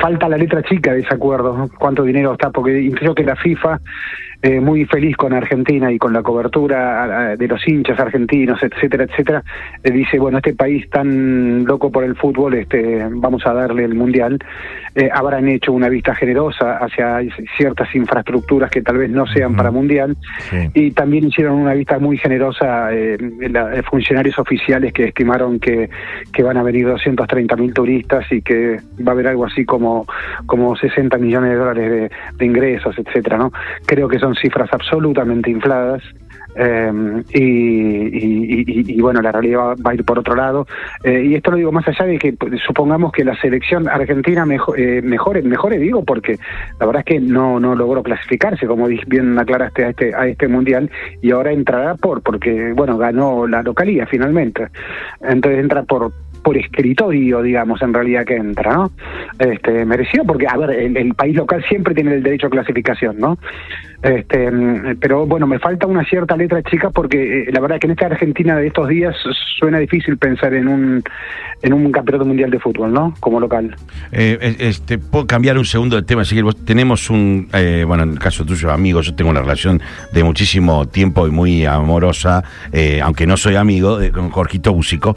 falta 0.00 0.28
la 0.28 0.37
letra 0.37 0.62
chica 0.62 0.92
de 0.92 1.00
ese 1.00 1.14
acuerdo, 1.14 1.69
cuánto 1.78 2.02
dinero 2.02 2.33
está, 2.33 2.50
porque 2.50 2.81
incluso 2.81 3.14
que 3.14 3.25
la 3.25 3.37
FIFA 3.37 3.81
eh, 4.44 4.58
muy 4.58 4.84
feliz 4.87 5.16
con 5.16 5.32
Argentina 5.32 5.92
y 5.92 5.99
con 5.99 6.12
la 6.12 6.20
cobertura 6.20 7.37
de 7.37 7.46
los 7.46 7.61
hinchas 7.68 8.00
argentinos, 8.00 8.61
etcétera, 8.61 9.04
etcétera, 9.04 9.44
eh, 9.84 9.92
dice, 9.92 10.18
bueno, 10.18 10.38
este 10.38 10.52
país 10.52 10.90
tan 10.90 11.64
loco 11.64 11.92
por 11.92 12.02
el 12.02 12.16
fútbol, 12.16 12.54
este, 12.54 13.06
vamos 13.08 13.46
a 13.46 13.52
darle 13.52 13.84
el 13.84 13.94
mundial, 13.94 14.40
eh, 14.96 15.08
habrán 15.12 15.46
hecho 15.46 15.72
una 15.72 15.88
vista 15.88 16.16
generosa 16.16 16.78
hacia 16.78 17.20
ciertas 17.56 17.94
infraestructuras 17.94 18.68
que 18.68 18.82
tal 18.82 18.99
vez 18.99 19.11
no 19.11 19.28
sean 19.28 19.54
para 19.54 19.70
mundial, 19.70 20.16
y 20.75 20.90
también 20.90 21.28
hicieron 21.28 21.54
una 21.54 21.75
vista 21.75 22.00
muy 22.00 22.18
generosa 22.18 22.90
funcionarios 23.88 24.38
oficiales 24.40 24.92
que 24.92 25.04
estimaron 25.04 25.61
que, 25.61 25.88
que 26.32 26.42
van 26.42 26.56
a 26.56 26.64
venir 26.64 26.88
230 26.88 27.54
mil 27.56 27.72
turistas 27.72 28.26
y 28.32 28.42
que 28.42 28.80
va 29.06 29.12
a 29.12 29.14
haber 29.14 29.28
algo 29.28 29.46
así 29.46 29.64
como, 29.64 30.04
como 30.46 30.75
60 30.75 31.16
millones 31.18 31.50
de 31.50 31.56
dólares 31.56 31.90
de, 31.90 32.11
de 32.37 32.44
ingresos, 32.44 32.99
etcétera, 32.99 33.38
¿no? 33.38 33.52
Creo 33.87 34.08
que 34.08 34.18
son 34.18 34.31
cifras 34.34 34.68
absolutamente 34.72 35.50
infladas. 35.50 36.02
Eh, 36.54 37.22
y, 37.32 39.00
bueno, 39.00 39.22
la 39.22 39.32
realidad 39.32 39.74
va, 39.84 39.90
a 39.90 39.94
ir 39.94 40.04
por 40.04 40.18
otro 40.18 40.34
lado. 40.34 40.66
Eh, 41.02 41.24
y 41.26 41.34
esto 41.34 41.50
lo 41.50 41.56
digo 41.56 41.72
más 41.72 41.86
allá 41.88 42.04
de 42.04 42.18
que 42.18 42.32
pues, 42.34 42.60
supongamos 42.66 43.12
que 43.12 43.24
la 43.24 43.34
selección 43.40 43.88
argentina 43.88 44.44
mejor, 44.44 44.78
eh, 44.78 45.00
mejore, 45.02 45.42
mejore, 45.42 45.78
digo, 45.78 46.04
porque 46.04 46.38
la 46.78 46.86
verdad 46.86 47.00
es 47.06 47.14
que 47.14 47.20
no, 47.20 47.58
no 47.58 47.74
logró 47.74 48.02
clasificarse, 48.02 48.66
como 48.66 48.86
bien 49.06 49.38
aclaraste, 49.38 49.84
a 49.84 49.88
este, 49.90 50.14
a 50.14 50.26
este 50.26 50.48
mundial, 50.48 50.90
y 51.22 51.30
ahora 51.30 51.52
entrará 51.52 51.94
por, 51.94 52.22
porque, 52.22 52.72
bueno, 52.74 52.98
ganó 52.98 53.46
la 53.46 53.62
localía 53.62 54.06
finalmente. 54.06 54.68
Entonces 55.22 55.60
entra 55.60 55.82
por 55.84 56.12
por 56.42 56.56
escritorio, 56.56 57.42
digamos, 57.42 57.80
en 57.82 57.94
realidad 57.94 58.24
que 58.24 58.36
entra, 58.36 58.74
¿no? 58.74 58.92
Este, 59.38 59.84
merecido 59.84 60.24
porque, 60.24 60.46
a 60.46 60.56
ver, 60.56 60.70
el, 60.70 61.14
país 61.14 61.36
local 61.36 61.64
siempre 61.68 61.94
tiene 61.94 62.14
el 62.14 62.22
derecho 62.22 62.48
a 62.48 62.50
clasificación, 62.50 63.18
¿no? 63.18 63.38
Este, 64.02 64.50
pero 65.00 65.26
bueno, 65.26 65.47
me 65.47 65.61
falta 65.61 65.87
una 65.87 66.04
cierta 66.04 66.37
letra 66.37 66.61
chica 66.64 66.90
porque 66.90 67.42
eh, 67.42 67.52
la 67.52 67.61
verdad 67.61 67.78
que 67.78 67.87
en 67.87 67.92
esta 67.92 68.06
Argentina 68.06 68.56
de 68.56 68.66
estos 68.66 68.88
días 68.88 69.14
suena 69.59 69.78
difícil 69.78 70.16
pensar 70.18 70.54
en 70.54 70.66
un 70.66 71.04
en 71.62 71.73
un 71.73 71.92
campeonato 71.92 72.26
mundial 72.26 72.50
de 72.50 72.59
fútbol, 72.59 72.92
¿no? 72.92 73.14
Como 73.21 73.38
local. 73.38 73.76
Eh, 74.11 74.56
este, 74.59 74.99
puedo 74.99 75.28
cambiar 75.28 75.56
un 75.56 75.64
segundo 75.64 75.94
de 75.94 76.02
tema, 76.02 76.23
así 76.23 76.35
que 76.35 76.42
tenemos 76.64 77.09
un, 77.09 77.49
eh, 77.52 77.85
bueno, 77.87 78.02
en 78.02 78.11
el 78.11 78.18
caso 78.18 78.44
tuyo, 78.44 78.73
amigo, 78.73 79.00
yo 79.00 79.14
tengo 79.14 79.30
una 79.30 79.42
relación 79.42 79.80
de 80.12 80.25
muchísimo 80.25 80.88
tiempo 80.88 81.25
y 81.28 81.30
muy 81.30 81.64
amorosa, 81.64 82.42
aunque 83.00 83.28
no 83.28 83.37
soy 83.37 83.54
amigo, 83.54 83.97
de, 83.97 84.11
con 84.11 84.30
Jorgito 84.30 84.73
Búsico, 84.73 85.16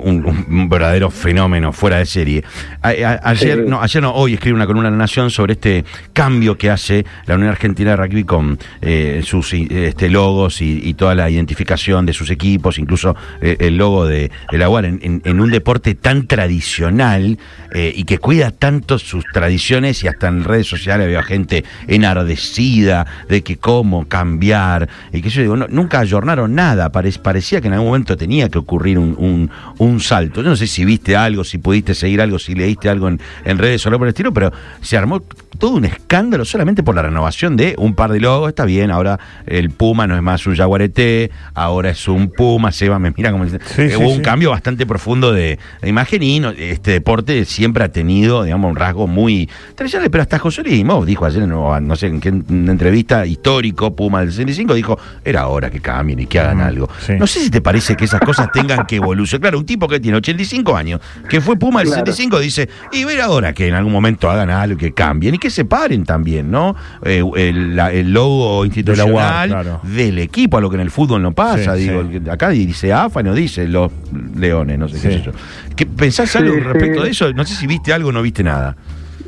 un, 0.00 0.66
verdadero 0.70 1.10
fenómeno 1.10 1.72
fuera 1.72 1.98
de 1.98 2.06
serie. 2.06 2.42
ayer, 2.80 3.62
no, 3.68 3.82
ayer 3.82 4.02
no, 4.02 4.14
hoy 4.14 4.32
escribe 4.32 4.56
una 4.56 4.66
columna 4.66 4.88
en 4.88 4.94
La 4.94 5.00
Nación 5.00 5.30
sobre 5.30 5.52
este 5.52 5.84
cambio 6.14 6.56
que 6.56 6.70
hace 6.70 7.04
la 7.26 7.34
Unión 7.34 7.50
Argentina 7.50 7.90
de 7.90 7.96
con 8.24 8.58
eh, 8.80 9.22
sus 9.24 9.52
este, 9.52 10.08
logos 10.08 10.60
y, 10.62 10.94
toda 10.94 11.14
la 11.14 11.28
identificación 11.28 12.06
de 12.06 12.12
sus 12.12 12.30
equipos, 12.30 12.78
incluso 12.78 13.14
eh, 13.42 13.56
el 13.60 13.76
logo 13.76 14.06
de, 14.06 14.30
la 14.52 14.68
UAR, 14.68 14.86
en, 14.86 15.40
un 15.40 15.50
deporte 15.50 15.94
tan 15.94 16.26
tradicional 16.26 17.38
eh, 17.72 17.92
y 17.94 18.04
que 18.04 18.18
cuida 18.18 18.50
tanto 18.50 18.98
sus 18.98 19.24
tradiciones 19.32 20.02
y 20.04 20.08
hasta 20.08 20.28
en 20.28 20.44
redes 20.44 20.66
sociales 20.66 21.06
veo 21.06 21.22
gente 21.22 21.64
enardecida 21.86 23.06
de 23.28 23.42
que 23.42 23.56
cómo 23.58 24.08
cambiar 24.08 24.88
y 25.12 25.20
que 25.20 25.28
yo 25.28 25.42
digo, 25.42 25.56
nunca 25.56 26.00
ayornaron 26.00 26.54
nada, 26.54 26.90
parecía 26.90 27.60
que 27.60 27.68
en 27.68 27.74
algún 27.74 27.88
momento 27.88 28.16
tenía 28.16 28.48
que 28.48 28.58
ocurrir 28.58 28.98
un, 28.98 29.50
un, 29.78 30.00
salto. 30.00 30.42
Yo 30.42 30.50
no 30.50 30.56
sé 30.56 30.66
si 30.66 30.84
viste 30.84 31.16
algo, 31.16 31.42
si 31.44 31.58
pudiste 31.58 31.94
seguir 31.94 32.20
algo, 32.20 32.38
si 32.38 32.54
leíste 32.54 32.88
algo 32.88 33.08
en, 33.08 33.20
en 33.44 33.58
redes 33.58 33.84
o 33.84 33.88
algo 33.88 33.98
por 33.98 34.08
el 34.08 34.10
estilo, 34.10 34.32
pero 34.32 34.52
se 34.80 34.96
armó 34.96 35.20
todo 35.58 35.72
un 35.72 35.84
escándalo 35.84 36.44
solamente 36.44 36.82
por 36.82 36.94
la 36.94 37.02
renovación 37.02 37.56
de 37.56 37.74
un 37.78 37.94
par 37.96 38.12
de 38.12 38.20
logos, 38.20 38.48
está 38.48 38.64
bien, 38.64 38.92
ahora 38.92 39.18
el 39.46 39.70
Puma 39.70 40.06
no 40.06 40.14
es 40.14 40.22
más 40.22 40.46
un 40.46 40.54
jaguarete, 40.54 41.30
ahora 41.54 41.90
es 41.90 42.06
un 42.06 42.30
Puma, 42.30 42.70
Seba 42.70 42.98
me 42.98 43.10
mira 43.16 43.32
como 43.32 43.44
eh, 43.44 43.96
hubo 43.98 44.10
un 44.10 44.20
cambio 44.20 44.50
bastante 44.50 44.86
profundo 44.86 45.32
de, 45.32 45.58
imagen 45.82 46.22
y 46.22 46.36
este 46.58 46.92
deporte 46.92 47.44
siempre 47.44 47.84
ha 47.84 47.88
tenido, 47.88 48.44
digamos, 48.44 48.70
un 48.70 48.76
rasgo 48.76 49.06
muy 49.06 49.48
tradicional, 49.74 50.10
pero 50.10 50.22
hasta 50.22 50.38
José 50.38 50.62
Luis 50.62 50.84
dijo 51.06 51.24
ayer, 51.24 51.48
no, 51.48 51.80
no 51.80 51.96
sé 51.96 52.06
en 52.06 52.20
qué 52.20 52.28
entrevista 52.28 53.26
histórico, 53.26 53.96
Puma 53.96 54.20
del 54.20 54.30
65, 54.30 54.74
dijo, 54.74 54.98
era 55.24 55.48
hora 55.48 55.70
que 55.70 55.80
cambien 55.80 56.20
y 56.20 56.26
que 56.26 56.38
hagan 56.38 56.60
algo. 56.60 56.88
No 57.18 57.26
sé 57.26 57.40
si 57.40 57.50
te 57.50 57.60
parece 57.60 57.96
que 57.96 58.04
esas 58.04 58.20
cosas 58.20 58.50
tengan 58.52 58.86
que 58.86 58.96
evolucionar. 58.96 59.40
Claro, 59.40 59.58
un 59.58 59.66
tipo 59.66 59.88
que 59.88 60.00
tiene 60.00 60.16
85 60.18 60.76
años, 60.76 61.00
que 61.28 61.40
fue 61.40 61.56
Puma 61.56 61.80
del 61.80 61.88
65, 61.88 62.40
dice, 62.40 62.68
y 62.92 63.04
ver 63.04 63.20
ahora 63.20 63.52
que 63.52 63.68
en 63.68 63.74
algún 63.74 63.92
momento 63.92 64.30
hagan 64.30 64.50
algo, 64.50 64.76
que 64.76 64.92
cambien 64.92 65.36
y 65.36 65.38
que 65.38 65.50
se 65.50 65.64
paren 65.64 66.04
también, 66.04 66.50
¿no? 66.50 66.76
Eh, 67.04 67.22
el, 67.36 67.78
el 67.92 68.12
logo 68.12 68.64
institucional 68.64 69.80
del 69.82 70.18
equipo, 70.18 70.58
a 70.58 70.60
lo 70.60 70.70
que 70.70 70.76
en 70.76 70.82
el 70.82 70.90
fútbol 70.90 71.22
no 71.22 71.32
pasa. 71.32 71.74
digo, 71.74 72.02
acá 72.30 72.50
dice 72.50 72.92
AFA, 72.92 73.22
no 73.22 73.34
dice 73.34 73.66
los 73.68 73.90
leones, 74.36 74.78
no 74.78 74.88
sé 74.88 74.94
qué 75.00 75.14
sé 75.16 75.22
yo. 75.22 75.32
¿Qué, 75.74 75.86
¿Pensás 75.86 76.34
algo 76.36 76.54
respecto 76.54 77.02
de 77.02 77.10
eso? 77.10 77.32
No 77.32 77.44
sé 77.44 77.54
si 77.54 77.66
viste 77.66 77.92
algo 77.92 78.10
o 78.10 78.12
no 78.12 78.22
viste 78.22 78.42
nada. 78.42 78.76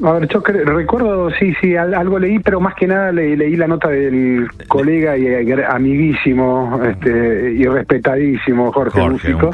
A 0.02 0.12
ver, 0.12 0.28
yo 0.28 0.40
recuerdo, 0.40 1.28
sí, 1.38 1.52
sí, 1.60 1.74
algo 1.74 2.18
leí, 2.20 2.38
pero 2.38 2.60
más 2.60 2.74
que 2.74 2.86
nada 2.86 3.10
leí 3.10 3.56
la 3.56 3.66
nota 3.66 3.88
del 3.88 4.48
colega 4.68 5.16
y 5.16 5.26
amiguísimo 5.68 6.80
este, 6.84 7.54
y 7.54 7.64
respetadísimo 7.64 8.70
Jorge, 8.70 9.00
Jorge 9.00 9.34
Un, 9.34 9.50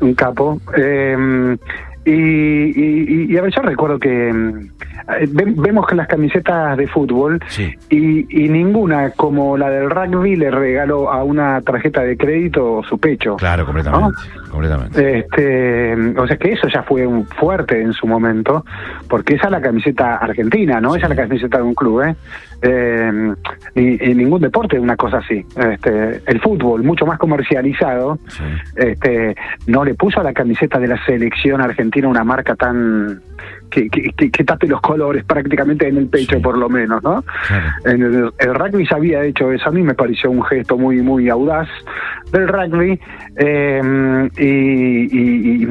un 0.00 0.14
capo. 0.14 0.60
Eh, 0.74 1.56
y, 2.04 3.32
y, 3.32 3.36
a 3.36 3.42
ver, 3.42 3.52
yo 3.54 3.60
recuerdo 3.60 3.98
que 3.98 4.30
eh, 4.30 4.32
vemos 5.28 5.86
que 5.86 5.94
las 5.94 6.08
camisetas 6.08 6.76
de 6.76 6.86
fútbol 6.86 7.40
y, 7.88 8.48
ninguna 8.50 9.10
como 9.10 9.56
la 9.56 9.70
del 9.70 9.90
rugby 9.90 10.36
le 10.36 10.50
regaló 10.50 11.10
a 11.10 11.22
una 11.22 11.60
tarjeta 11.60 12.02
de 12.02 12.16
crédito 12.16 12.82
su 12.88 12.98
pecho. 12.98 13.36
Claro, 13.36 13.64
completamente. 13.64 14.18
completamente. 14.50 15.18
Este, 15.18 15.94
o 16.18 16.26
sea 16.26 16.36
que 16.36 16.52
eso 16.52 16.68
ya 16.68 16.82
fue 16.82 17.06
un 17.06 17.26
fuerte 17.26 17.80
en 17.80 17.92
su 17.92 18.06
momento, 18.06 18.64
porque 19.08 19.34
esa 19.34 19.46
es 19.46 19.52
la 19.52 19.60
camiseta 19.60 20.16
argentina, 20.16 20.80
¿no? 20.80 20.96
Esa 20.96 21.06
es 21.06 21.10
la 21.10 21.22
camiseta 21.22 21.58
de 21.58 21.62
un 21.62 21.74
club, 21.74 22.02
¿eh? 22.02 22.16
Eh 22.62 23.34
en 23.74 24.16
ningún 24.16 24.40
deporte 24.40 24.78
una 24.78 24.96
cosa 24.96 25.18
así. 25.18 25.44
Este, 25.56 26.20
el 26.26 26.40
fútbol, 26.40 26.82
mucho 26.82 27.06
más 27.06 27.18
comercializado, 27.18 28.18
este, 28.76 29.34
no 29.66 29.84
le 29.84 29.94
puso 29.94 30.20
a 30.20 30.24
la 30.24 30.32
camiseta 30.32 30.78
de 30.78 30.88
la 30.88 31.04
selección 31.04 31.60
argentina 31.60 32.08
una 32.08 32.24
marca 32.24 32.56
tan 32.56 33.20
que, 33.70 33.88
que, 33.88 34.44
tape 34.44 34.66
los 34.66 34.80
colores 34.80 35.24
prácticamente 35.24 35.86
en 35.86 35.96
el 35.96 36.08
pecho 36.08 36.40
por 36.42 36.58
lo 36.58 36.68
menos, 36.68 37.02
¿no? 37.02 37.24
En 37.84 38.02
el, 38.02 38.54
rugby 38.54 38.84
se 38.84 38.94
había 38.94 39.22
hecho 39.22 39.52
eso, 39.52 39.68
a 39.68 39.72
mí 39.72 39.82
me 39.82 39.94
pareció 39.94 40.30
un 40.30 40.42
gesto 40.42 40.76
muy 40.76 41.00
muy 41.02 41.28
audaz 41.28 41.68
del 42.32 42.48
rugby. 42.48 43.00
Eh, 43.36 44.28
y, 44.38 45.66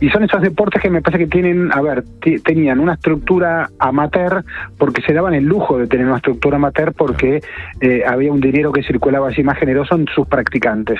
y, 0.00 0.10
son 0.10 0.22
esos 0.22 0.40
deportes 0.40 0.80
que 0.80 0.90
me 0.90 1.02
parece 1.02 1.24
que 1.24 1.30
tienen, 1.30 1.70
a 1.72 1.82
ver, 1.82 2.04
tenían 2.44 2.80
una 2.80 2.94
estructura 2.94 3.68
amateur 3.78 4.44
porque 4.78 5.02
se 5.02 5.12
daban 5.12 5.34
el 5.34 5.44
lujo 5.44 5.76
de 5.76 5.86
tener 5.86 5.97
una 6.06 6.16
estructura 6.16 6.56
amateur 6.56 6.92
porque 6.92 7.40
eh, 7.80 8.02
había 8.06 8.32
un 8.32 8.40
dinero 8.40 8.72
que 8.72 8.82
circulaba 8.82 9.28
así 9.28 9.42
más 9.42 9.58
generoso 9.58 9.94
en 9.94 10.06
sus 10.06 10.26
practicantes 10.26 10.98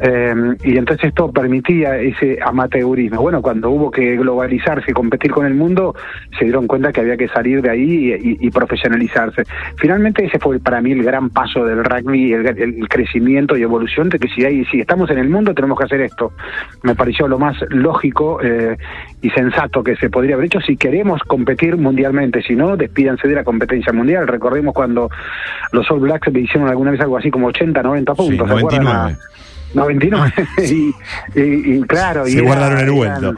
eh, 0.00 0.34
y 0.62 0.76
entonces 0.76 1.08
esto 1.08 1.30
permitía 1.32 1.96
ese 1.98 2.38
amateurismo. 2.42 3.20
Bueno, 3.20 3.42
cuando 3.42 3.70
hubo 3.70 3.90
que 3.90 4.16
globalizarse 4.16 4.90
y 4.90 4.94
competir 4.94 5.30
con 5.30 5.46
el 5.46 5.54
mundo, 5.54 5.94
se 6.38 6.44
dieron 6.44 6.66
cuenta 6.66 6.92
que 6.92 7.00
había 7.00 7.16
que 7.16 7.28
salir 7.28 7.62
de 7.62 7.70
ahí 7.70 8.38
y, 8.40 8.50
profesionalizarse. 8.50 9.44
Finalmente 9.76 10.24
ese 10.24 10.38
fue 10.38 10.58
para 10.60 10.80
mí 10.80 10.92
el 10.92 11.02
gran 11.02 11.30
paso 11.30 11.64
del 11.64 11.84
rugby, 11.84 12.32
el, 12.32 12.88
crecimiento 12.88 13.56
y 13.56 13.62
evolución 13.62 14.08
de 14.08 14.18
que 14.18 14.28
si, 14.28 14.44
hay, 14.44 14.64
si 14.66 14.80
estamos 14.80 15.10
en 15.10 15.18
el 15.18 15.28
mundo 15.28 15.54
tenemos 15.54 15.78
que 15.78 15.84
hacer 15.84 16.00
esto. 16.02 16.32
Me 16.82 16.94
pareció 16.94 17.26
lo 17.26 17.38
más 17.38 17.56
lógico 17.70 18.40
eh, 18.42 18.76
y 19.20 19.30
sensato 19.30 19.82
que 19.82 19.96
se 19.96 20.10
podría 20.10 20.34
haber 20.34 20.46
hecho 20.46 20.60
si 20.60 20.76
queremos 20.76 21.22
competir 21.22 21.76
mundialmente, 21.76 22.42
si 22.42 22.54
no, 22.54 22.76
despídanse 22.76 23.26
de 23.26 23.34
la 23.34 23.44
competencia 23.44 23.92
mundial. 23.92 24.26
Recordemos 24.34 24.74
cuando 24.74 25.10
los 25.72 25.90
All 25.90 26.00
Blacks 26.00 26.32
le 26.32 26.40
hicieron 26.40 26.68
alguna 26.68 26.90
vez 26.90 27.00
algo 27.00 27.16
así 27.16 27.30
como 27.30 27.48
80, 27.48 27.82
90 27.82 28.14
puntos. 28.14 28.48
Sí, 28.54 28.54
99. 28.62 29.16
99. 29.74 30.32
y, 31.34 31.82
claro. 31.82 32.26
Se 32.26 32.40
guardaron 32.40 32.78
el 32.78 32.90
vuelo 32.90 33.34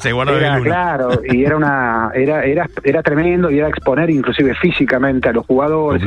se 0.00 0.10
era, 0.10 0.60
claro, 0.60 1.20
y 1.24 1.44
era 1.44 1.56
una 1.56 2.10
era, 2.14 2.44
era 2.44 2.66
era 2.84 3.02
tremendo 3.02 3.50
y 3.50 3.58
era 3.58 3.68
exponer 3.68 4.10
inclusive 4.10 4.54
físicamente 4.54 5.28
a 5.28 5.32
los 5.32 5.44
jugadores. 5.46 6.02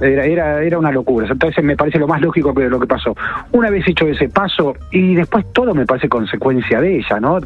era, 0.00 0.24
era, 0.24 0.62
era 0.62 0.78
una 0.78 0.90
locura. 0.90 1.26
Entonces 1.30 1.62
me 1.62 1.76
parece 1.76 1.98
lo 1.98 2.08
más 2.08 2.20
lógico 2.20 2.54
que 2.54 2.68
lo 2.68 2.80
que 2.80 2.86
pasó. 2.86 3.14
Una 3.52 3.70
vez 3.70 3.86
hecho 3.86 4.06
ese 4.06 4.28
paso, 4.28 4.74
y 4.90 5.14
después 5.14 5.44
todo 5.52 5.74
me 5.74 5.84
parece 5.84 6.08
consecuencia 6.08 6.80
de 6.80 6.96
ella, 6.98 7.20
¿no? 7.20 7.38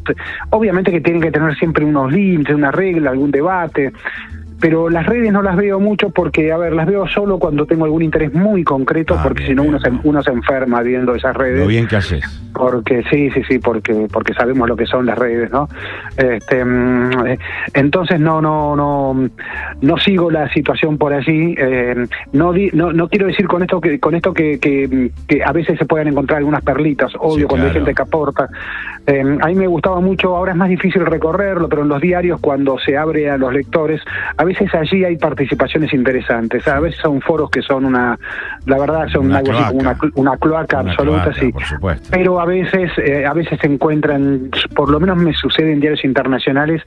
Obviamente 0.50 0.90
que 0.90 1.00
tienen 1.00 1.22
que 1.22 1.30
tener 1.32 1.56
siempre 1.56 1.84
unos 1.84 2.12
límites, 2.12 2.54
una 2.54 2.70
regla, 2.70 3.10
algún 3.10 3.30
debate, 3.30 3.92
pero 4.60 4.88
las 4.90 5.06
redes 5.06 5.32
no 5.32 5.42
las 5.42 5.56
veo 5.56 5.80
mucho 5.80 6.10
porque, 6.10 6.52
a 6.52 6.56
ver, 6.58 6.72
las 6.74 6.86
veo 6.86 7.06
solo 7.08 7.38
cuando 7.38 7.66
tengo 7.66 7.84
algún 7.84 8.02
interés 8.02 8.32
muy 8.34 8.62
concreto, 8.64 9.14
Ah, 9.18 9.22
porque 9.22 9.46
si 9.46 9.54
no 9.54 9.62
uno 9.62 9.78
se, 9.80 9.90
uno 10.04 10.22
se 10.22 10.30
enferma 10.30 10.82
viendo 10.82 11.14
esas 11.14 11.36
redes. 11.36 11.60
Lo 11.60 11.66
bien 11.66 11.86
que 11.86 11.96
haces. 11.96 12.22
Porque 12.52 13.02
sí, 13.10 13.30
sí, 13.30 13.42
sí, 13.48 13.58
porque 13.60 14.06
porque 14.12 14.34
sabemos 14.34 14.68
lo 14.68 14.74
que 14.76 14.84
son 14.84 15.06
las 15.06 15.16
redes, 15.18 15.50
¿no? 15.52 15.68
Este, 16.16 16.64
mm, 16.64 17.26
eh, 17.26 17.38
entonces 17.74 18.18
no 18.20 18.42
no 18.42 18.74
no 18.76 19.28
no 19.80 19.96
sigo 19.98 20.30
la 20.30 20.52
situación 20.52 20.98
por 20.98 21.12
allí. 21.12 21.54
eh, 21.56 21.94
no, 22.32 22.52
di- 22.52 22.70
no 22.72 22.92
no 22.92 23.08
quiero 23.08 23.26
decir 23.28 23.46
con 23.46 23.62
esto 23.62 23.80
que 23.80 23.98
con 24.00 24.14
esto 24.16 24.34
que, 24.34 24.58
que, 24.58 25.10
que 25.28 25.44
a 25.44 25.52
veces 25.52 25.78
se 25.78 25.84
puedan 25.84 26.08
encontrar 26.08 26.38
algunas 26.38 26.62
perlitas, 26.62 27.12
obvio 27.18 27.44
Sí, 27.44 27.44
cuando 27.44 27.66
hay 27.68 27.72
gente 27.72 27.94
que 27.94 28.02
aporta. 28.02 28.48
Eh, 29.10 29.38
a 29.40 29.46
mí 29.48 29.54
me 29.56 29.66
gustaba 29.66 30.00
mucho, 30.00 30.36
ahora 30.36 30.52
es 30.52 30.58
más 30.58 30.68
difícil 30.68 31.04
recorrerlo, 31.04 31.68
pero 31.68 31.82
en 31.82 31.88
los 31.88 32.00
diarios 32.00 32.40
cuando 32.40 32.78
se 32.78 32.96
abre 32.96 33.28
a 33.28 33.36
los 33.36 33.52
lectores, 33.52 34.00
a 34.36 34.44
veces 34.44 34.72
allí 34.72 35.04
hay 35.04 35.16
participaciones 35.16 35.92
interesantes. 35.92 36.66
A 36.68 36.78
veces 36.78 37.00
son 37.00 37.20
foros 37.20 37.50
que 37.50 37.60
son 37.60 37.84
una, 37.84 38.16
la 38.66 38.78
verdad 38.78 39.08
son 39.08 39.26
Una 39.26 39.38
algo 39.38 39.52
así 39.52 39.64
como 39.64 39.80
una, 39.80 39.98
una 40.14 40.36
cloaca 40.36 40.80
Una 40.80 40.92
absoluta, 40.92 41.30
cloaca, 41.32 41.40
sí. 41.40 41.52
por. 41.80 41.96
Pero 42.10 42.40
a 42.40 42.46
veces, 42.46 42.92
eh, 42.98 43.26
a 43.26 43.32
veces 43.32 43.58
se 43.60 43.66
encuentran, 43.66 44.50
por 44.74 44.90
lo 44.90 45.00
menos 45.00 45.16
me 45.16 45.34
sucede 45.34 45.72
en 45.72 45.80
diarios 45.80 46.04
internacionales, 46.04 46.82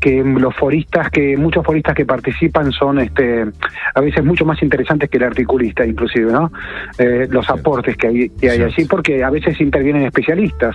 que 0.00 0.22
los 0.24 0.54
foristas, 0.56 1.10
que 1.10 1.36
muchos 1.36 1.64
foristas 1.64 1.94
que 1.94 2.04
participan 2.04 2.72
son, 2.72 2.98
este, 2.98 3.46
a 3.94 4.00
veces 4.00 4.24
mucho 4.24 4.44
más 4.44 4.60
interesantes 4.62 5.08
que 5.08 5.18
el 5.18 5.24
articulista, 5.24 5.86
inclusive, 5.86 6.32
¿no? 6.32 6.50
Eh, 6.98 7.28
los 7.30 7.48
aportes 7.48 7.96
que 7.96 8.08
hay, 8.08 8.28
que 8.30 8.50
hay 8.50 8.62
allí, 8.62 8.84
porque 8.84 9.22
a 9.22 9.30
veces 9.30 9.60
intervienen 9.60 10.02
especialistas. 10.02 10.74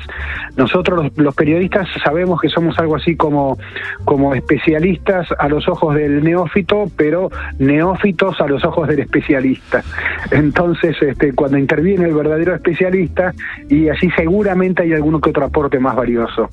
Nosotros, 0.56 0.93
los, 0.96 1.18
los 1.18 1.36
periodistas, 1.36 1.88
sabemos 2.04 2.42
que 2.42 2.50
somos 2.50 2.78
algo 2.80 2.96
así 2.96 3.16
como, 3.16 3.58
como 4.06 4.34
especialistas 4.34 5.28
a 5.38 5.48
los 5.48 5.68
ojos 5.68 5.96
del 5.96 6.24
neófito, 6.24 6.86
pero 6.96 7.30
neófitos 7.60 8.40
a 8.42 8.48
los 8.48 8.64
ojos 8.64 8.88
del 8.88 9.00
especialista. 9.00 9.84
Entonces, 10.32 10.96
este, 11.02 11.34
cuando 11.34 11.58
interviene 11.58 12.06
el 12.06 12.14
verdadero 12.14 12.56
especialista, 12.56 13.34
y 13.70 13.90
así 13.90 14.10
seguramente 14.12 14.84
hay 14.84 14.94
alguno 14.94 15.20
que 15.20 15.30
otro 15.30 15.46
aporte 15.46 15.80
más 15.80 15.96
valioso 15.96 16.50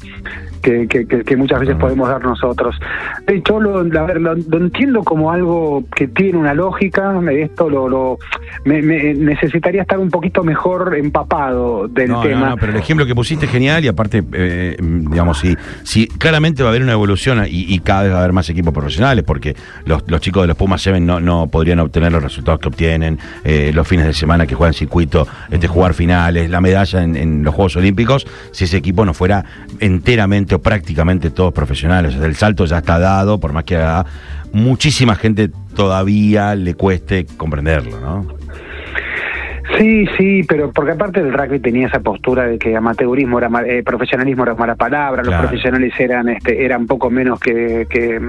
que, 0.62 0.86
que, 0.88 1.06
que- 1.06 1.36
muchas 1.36 1.60
veces 1.60 1.76
podemos 1.76 2.08
dar 2.08 2.22
nosotros. 2.22 2.76
De 3.26 3.36
hecho, 3.36 3.60
lo, 3.60 3.78
a 3.78 4.04
ver, 4.06 4.20
lo, 4.20 4.34
lo 4.34 4.58
entiendo 4.58 5.02
como 5.02 5.30
algo 5.30 5.84
que 5.96 6.06
tiene 6.08 6.38
una 6.38 6.52
lógica, 6.54 7.18
esto 7.30 7.70
lo, 7.70 7.88
lo 7.88 8.18
me, 8.64 8.82
me- 8.82 9.14
necesitaría 9.14 9.82
estar 9.82 9.98
un 9.98 10.10
poquito 10.10 10.42
mejor 10.44 10.94
empapado 10.96 11.88
del 11.88 12.10
No, 12.10 12.20
tema. 12.22 12.50
no, 12.50 12.56
pero 12.56 12.72
el 12.72 12.78
ejemplo 12.78 13.06
que 13.06 13.14
pusiste 13.14 13.46
es 13.46 13.52
genial 13.52 13.84
y 13.84 13.88
aparte, 13.88 14.22
eh, 14.32 14.76
digamos, 14.80 15.38
sí, 15.38 15.56
sí, 15.82 16.06
claramente 16.06 16.62
va 16.62 16.68
a 16.68 16.72
haber 16.72 16.82
una 16.82 16.92
evolución 16.92 17.42
y, 17.48 17.72
y 17.74 17.78
cada 17.80 18.02
vez 18.02 18.12
va 18.12 18.16
a 18.16 18.20
haber 18.20 18.32
más 18.32 18.48
equipos 18.50 18.74
profesionales 18.74 19.24
porque 19.24 19.54
los, 19.86 20.02
los 20.10 20.20
chicos 20.20 20.42
de 20.42 20.48
los 20.48 20.56
Pumas 20.56 20.82
7 20.82 21.00
no, 21.00 21.20
no 21.20 21.46
podrían 21.48 21.78
obtener 21.80 22.12
los 22.12 22.22
resultados 22.22 22.60
que 22.60 22.68
obtienen, 22.68 23.18
eh, 23.44 23.70
los 23.74 23.86
fines 23.88 24.06
de 24.06 24.12
semana 24.12 24.46
que 24.46 24.54
juegan 24.54 24.74
circuito, 24.74 25.26
este, 25.50 25.68
jugar 25.68 25.94
finales, 25.94 26.50
la 26.50 26.60
medalla 26.60 27.02
en, 27.02 27.16
en 27.16 27.42
los 27.44 27.54
Juegos 27.54 27.76
Olímpicos, 27.76 28.26
si 28.52 28.64
ese 28.64 28.76
equipo 28.76 29.04
no 29.04 29.14
fuera 29.14 29.44
enteramente 29.80 30.49
o 30.54 30.60
prácticamente 30.60 31.30
todos 31.30 31.52
profesionales. 31.52 32.14
O 32.14 32.18
sea, 32.18 32.26
el 32.26 32.36
salto 32.36 32.64
ya 32.64 32.78
está 32.78 32.98
dado, 32.98 33.38
por 33.40 33.52
más 33.52 33.64
que 33.64 33.76
a 33.76 34.04
muchísima 34.52 35.14
gente 35.14 35.50
todavía 35.74 36.54
le 36.54 36.74
cueste 36.74 37.26
comprenderlo, 37.36 38.00
¿no? 38.00 38.26
Sí, 39.78 40.04
sí, 40.18 40.42
pero 40.48 40.72
porque 40.72 40.92
aparte 40.92 41.20
el 41.20 41.32
rugby 41.32 41.60
tenía 41.60 41.86
esa 41.86 42.00
postura 42.00 42.44
de 42.46 42.58
que 42.58 42.76
amateurismo 42.76 43.38
era 43.38 43.48
eh, 43.66 43.82
profesionalismo 43.84 44.42
era 44.42 44.54
mala 44.54 44.74
palabra, 44.74 45.22
Claro. 45.22 45.42
los 45.42 45.48
profesionales 45.48 45.92
eran 45.98 46.28
este 46.28 46.64
eran 46.64 46.86
poco 46.86 47.08
menos 47.08 47.38
que, 47.38 47.86
que, 47.88 48.20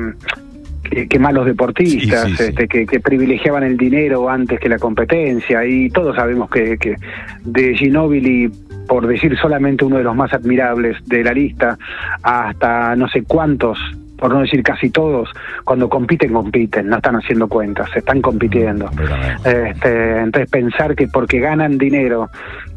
mm, 0.89 1.07
que- 1.07 1.19
malos 1.19 1.45
deportistas, 1.45 2.25
Sí, 2.25 2.31
sí, 2.31 2.37
sí. 2.37 2.43
este, 2.49 2.67
que, 2.67 2.85
que 2.85 2.99
privilegiaban 2.99 3.63
el 3.63 3.77
dinero 3.77 4.29
antes 4.29 4.59
que 4.59 4.69
la 4.69 4.79
competencia 4.79 5.65
y 5.65 5.89
todos 5.89 6.15
sabemos 6.15 6.49
que, 6.49 6.77
que 6.77 6.95
de 7.43 7.75
Ginóbili 7.75 8.49
por 8.87 9.07
decir 9.07 9.37
solamente 9.37 9.85
uno 9.85 9.97
de 9.97 10.03
los 10.03 10.15
más 10.15 10.33
admirables 10.33 10.97
de 11.05 11.23
la 11.23 11.31
lista 11.33 11.77
hasta 12.23 12.95
no 12.95 13.07
sé 13.07 13.23
cuántos 13.23 13.77
por 14.17 14.31
no 14.31 14.41
decir 14.41 14.61
casi 14.61 14.91
todos, 14.91 15.29
cuando 15.63 15.89
compiten, 15.89 16.31
compiten, 16.31 16.87
no 16.89 16.97
están 16.97 17.15
haciendo 17.15 17.47
cuentas, 17.47 17.89
están 17.95 18.21
compitiendo. 18.21 18.85
Completamente. 18.85 19.69
Este, 19.71 20.19
entonces 20.19 20.47
pensar 20.47 20.95
que 20.95 21.07
porque 21.07 21.39
ganan 21.39 21.79
dinero, 21.79 22.29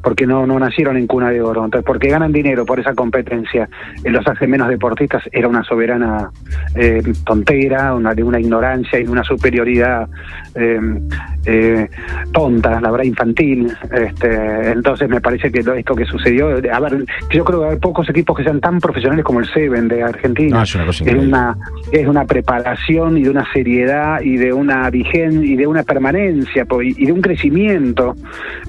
porque 0.04 0.26
no, 0.26 0.46
no 0.46 0.58
nacieron 0.58 0.98
en 0.98 1.06
cuna 1.06 1.30
de 1.30 1.40
oro, 1.40 1.64
entonces 1.64 1.84
porque 1.84 2.08
ganan 2.08 2.30
dinero 2.30 2.66
por 2.66 2.78
esa 2.78 2.94
competencia, 2.94 3.68
eh, 4.04 4.10
los 4.10 4.26
hace 4.28 4.46
menos 4.46 4.68
deportistas, 4.68 5.22
era 5.32 5.48
una 5.48 5.64
soberana 5.64 6.30
eh, 6.74 7.02
tontera, 7.24 7.94
una, 7.94 8.14
de 8.14 8.22
una 8.22 8.38
ignorancia 8.38 9.00
y 9.00 9.04
una 9.04 9.24
superioridad 9.24 10.06
eh, 10.54 10.78
eh, 11.46 11.88
tonta, 12.32 12.80
la 12.80 12.90
verdad 12.90 13.04
infantil. 13.04 13.72
Este, 13.90 14.70
entonces 14.70 15.08
me 15.08 15.20
parece 15.20 15.50
que 15.50 15.60
esto 15.60 15.94
que 15.94 16.04
sucedió, 16.04 16.48
a 16.48 16.80
ver, 16.80 17.04
yo 17.30 17.44
creo 17.44 17.60
que 17.62 17.68
hay 17.70 17.76
pocos 17.76 18.08
equipos 18.10 18.36
que 18.36 18.44
sean 18.44 18.60
tan 18.60 18.78
profesionales 18.80 19.24
como 19.24 19.40
el 19.40 19.46
Seven 19.52 19.88
de 19.88 20.02
Argentina. 20.02 20.58
No, 20.58 20.62
es 20.62 20.74
una 20.74 20.86
cosa 20.86 21.04
Es 21.04 21.14
una, 21.14 21.56
es 21.92 22.06
una 22.06 22.24
preparación 22.26 23.16
y 23.16 23.22
de 23.24 23.30
una 23.30 23.50
seriedad 23.52 24.20
y 24.20 24.36
de 24.36 24.52
una 24.52 24.90
vigencia 24.90 25.44
y 25.44 25.56
de 25.56 25.66
una 25.66 25.82
permanencia 25.82 26.66
y 26.82 27.06
de 27.06 27.12
un 27.12 27.20
crecimiento 27.20 28.14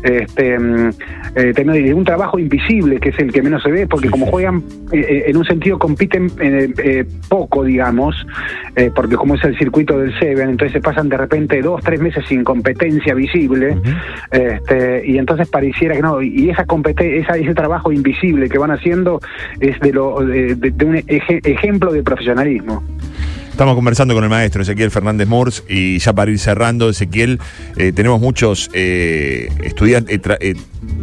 este 0.04 0.58
mm, 0.60 0.91
eh, 1.35 1.53
de 1.55 1.93
un 1.93 2.03
trabajo 2.05 2.38
invisible 2.39 2.99
que 2.99 3.09
es 3.09 3.19
el 3.19 3.31
que 3.31 3.41
menos 3.41 3.63
se 3.63 3.71
ve 3.71 3.88
porque 3.88 4.07
Sí, 4.07 4.11
como 4.11 4.25
juegan 4.27 4.63
eh, 4.91 4.99
eh, 5.09 5.23
en 5.27 5.38
un 5.38 5.45
sentido 5.45 5.79
compiten 5.79 6.27
eh, 6.39 6.73
eh, 6.83 7.05
poco 7.29 7.63
digamos 7.63 8.15
porque 8.93 9.15
como 9.15 9.35
es 9.35 9.43
el 9.45 9.57
circuito 9.57 9.97
del 9.97 10.17
Seven 10.19 10.49
entonces 10.49 10.73
se 10.73 10.81
pasan 10.81 11.07
de 11.09 11.17
repente 11.17 11.61
dos 11.61 11.81
tres 11.83 12.01
meses 12.01 12.23
sin 12.27 12.43
competencia 12.43 13.13
visible 13.13 13.77
este, 14.31 15.03
y 15.05 15.17
entonces 15.17 15.47
pareciera 15.47 15.95
que 15.95 16.01
no, 16.01 16.21
y 16.21 16.49
esa 16.49 16.65
esa, 17.17 17.38
ese 17.38 17.53
trabajo 17.53 17.91
invisible 17.91 18.49
que 18.49 18.57
van 18.57 18.71
haciendo 18.71 19.19
es 19.59 19.79
de, 19.79 19.93
lo, 19.93 20.19
de, 20.25 20.55
de- 20.55 20.85
un 20.85 20.95
eje- 20.95 21.41
ejemplo 21.47 21.91
de 21.91 22.03
profesionalismo. 22.03 22.83
Estamos 23.56 23.76
conversando 23.76 24.13
con 24.13 24.26
el 24.26 24.30
maestro 24.30 24.63
Ezequiel 24.63 24.91
Fernández 24.91 25.30
Mors 25.30 25.63
y 25.70 25.98
ya 26.00 26.12
para 26.12 26.30
ir 26.30 26.39
cerrando, 26.39 26.89
Ezequiel, 26.89 27.39
eh, 27.78 27.94
tenemos 27.94 28.20
muchos 28.20 28.70
eh, 28.74 29.48
estudiantes, 29.63 30.20
eh, 30.41 30.56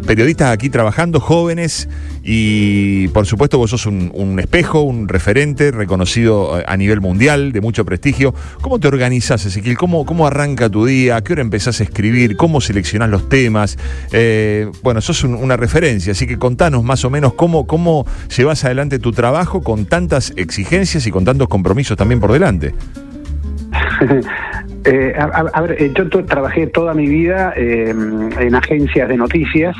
periodistas 0.06 0.50
aquí 0.50 0.68
trabajando, 0.68 1.18
jóvenes, 1.18 1.88
y 2.22 3.08
por 3.08 3.26
supuesto 3.26 3.58
vos 3.58 3.70
sos 3.70 3.86
un, 3.86 4.10
un 4.14 4.38
espejo, 4.38 4.82
un 4.82 5.08
referente 5.08 5.70
reconocido 5.72 6.60
eh, 6.60 6.64
a 6.66 6.76
nivel 6.76 7.00
mundial, 7.00 7.52
de 7.52 7.60
mucho 7.60 7.84
prestigio. 7.84 8.34
¿Cómo 8.60 8.78
te 8.78 8.88
organizás, 8.88 9.44
Ezequiel? 9.46 9.76
¿Cómo, 9.76 10.06
¿Cómo 10.06 10.26
arranca 10.26 10.68
tu 10.70 10.86
día? 10.86 11.16
¿A 11.16 11.22
qué 11.24 11.32
hora 11.32 11.42
empezás 11.42 11.80
a 11.80 11.84
escribir? 11.84 12.36
¿Cómo 12.36 12.60
seleccionás 12.60 13.10
los 13.10 13.28
temas? 13.28 13.76
Eh, 14.12 14.68
bueno, 14.82 15.00
sos 15.00 15.24
un- 15.24 15.34
una 15.34 15.56
referencia, 15.56 16.12
así 16.12 16.26
que 16.26 16.38
contanos 16.38 16.84
más 16.84 17.04
o 17.04 17.10
menos 17.10 17.34
cómo, 17.34 17.66
cómo 17.66 18.06
llevas 18.36 18.64
adelante 18.64 18.98
tu 18.98 19.12
trabajo 19.12 19.62
con 19.62 19.86
tantas 19.86 20.32
exigencias 20.36 21.06
y 21.06 21.10
con 21.10 21.24
tantos 21.24 21.48
compromisos 21.48 21.96
también 21.96 22.20
por 22.20 22.32
delante. 22.32 22.74
Eh, 24.84 25.14
a, 25.16 25.60
ver, 25.60 25.92
yo 25.94 26.08
trabajé 26.24 26.66
toda 26.66 26.92
mi 26.92 27.06
vida 27.06 27.52
en 27.54 28.52
agencias 28.52 29.08
de 29.08 29.16
noticias, 29.16 29.76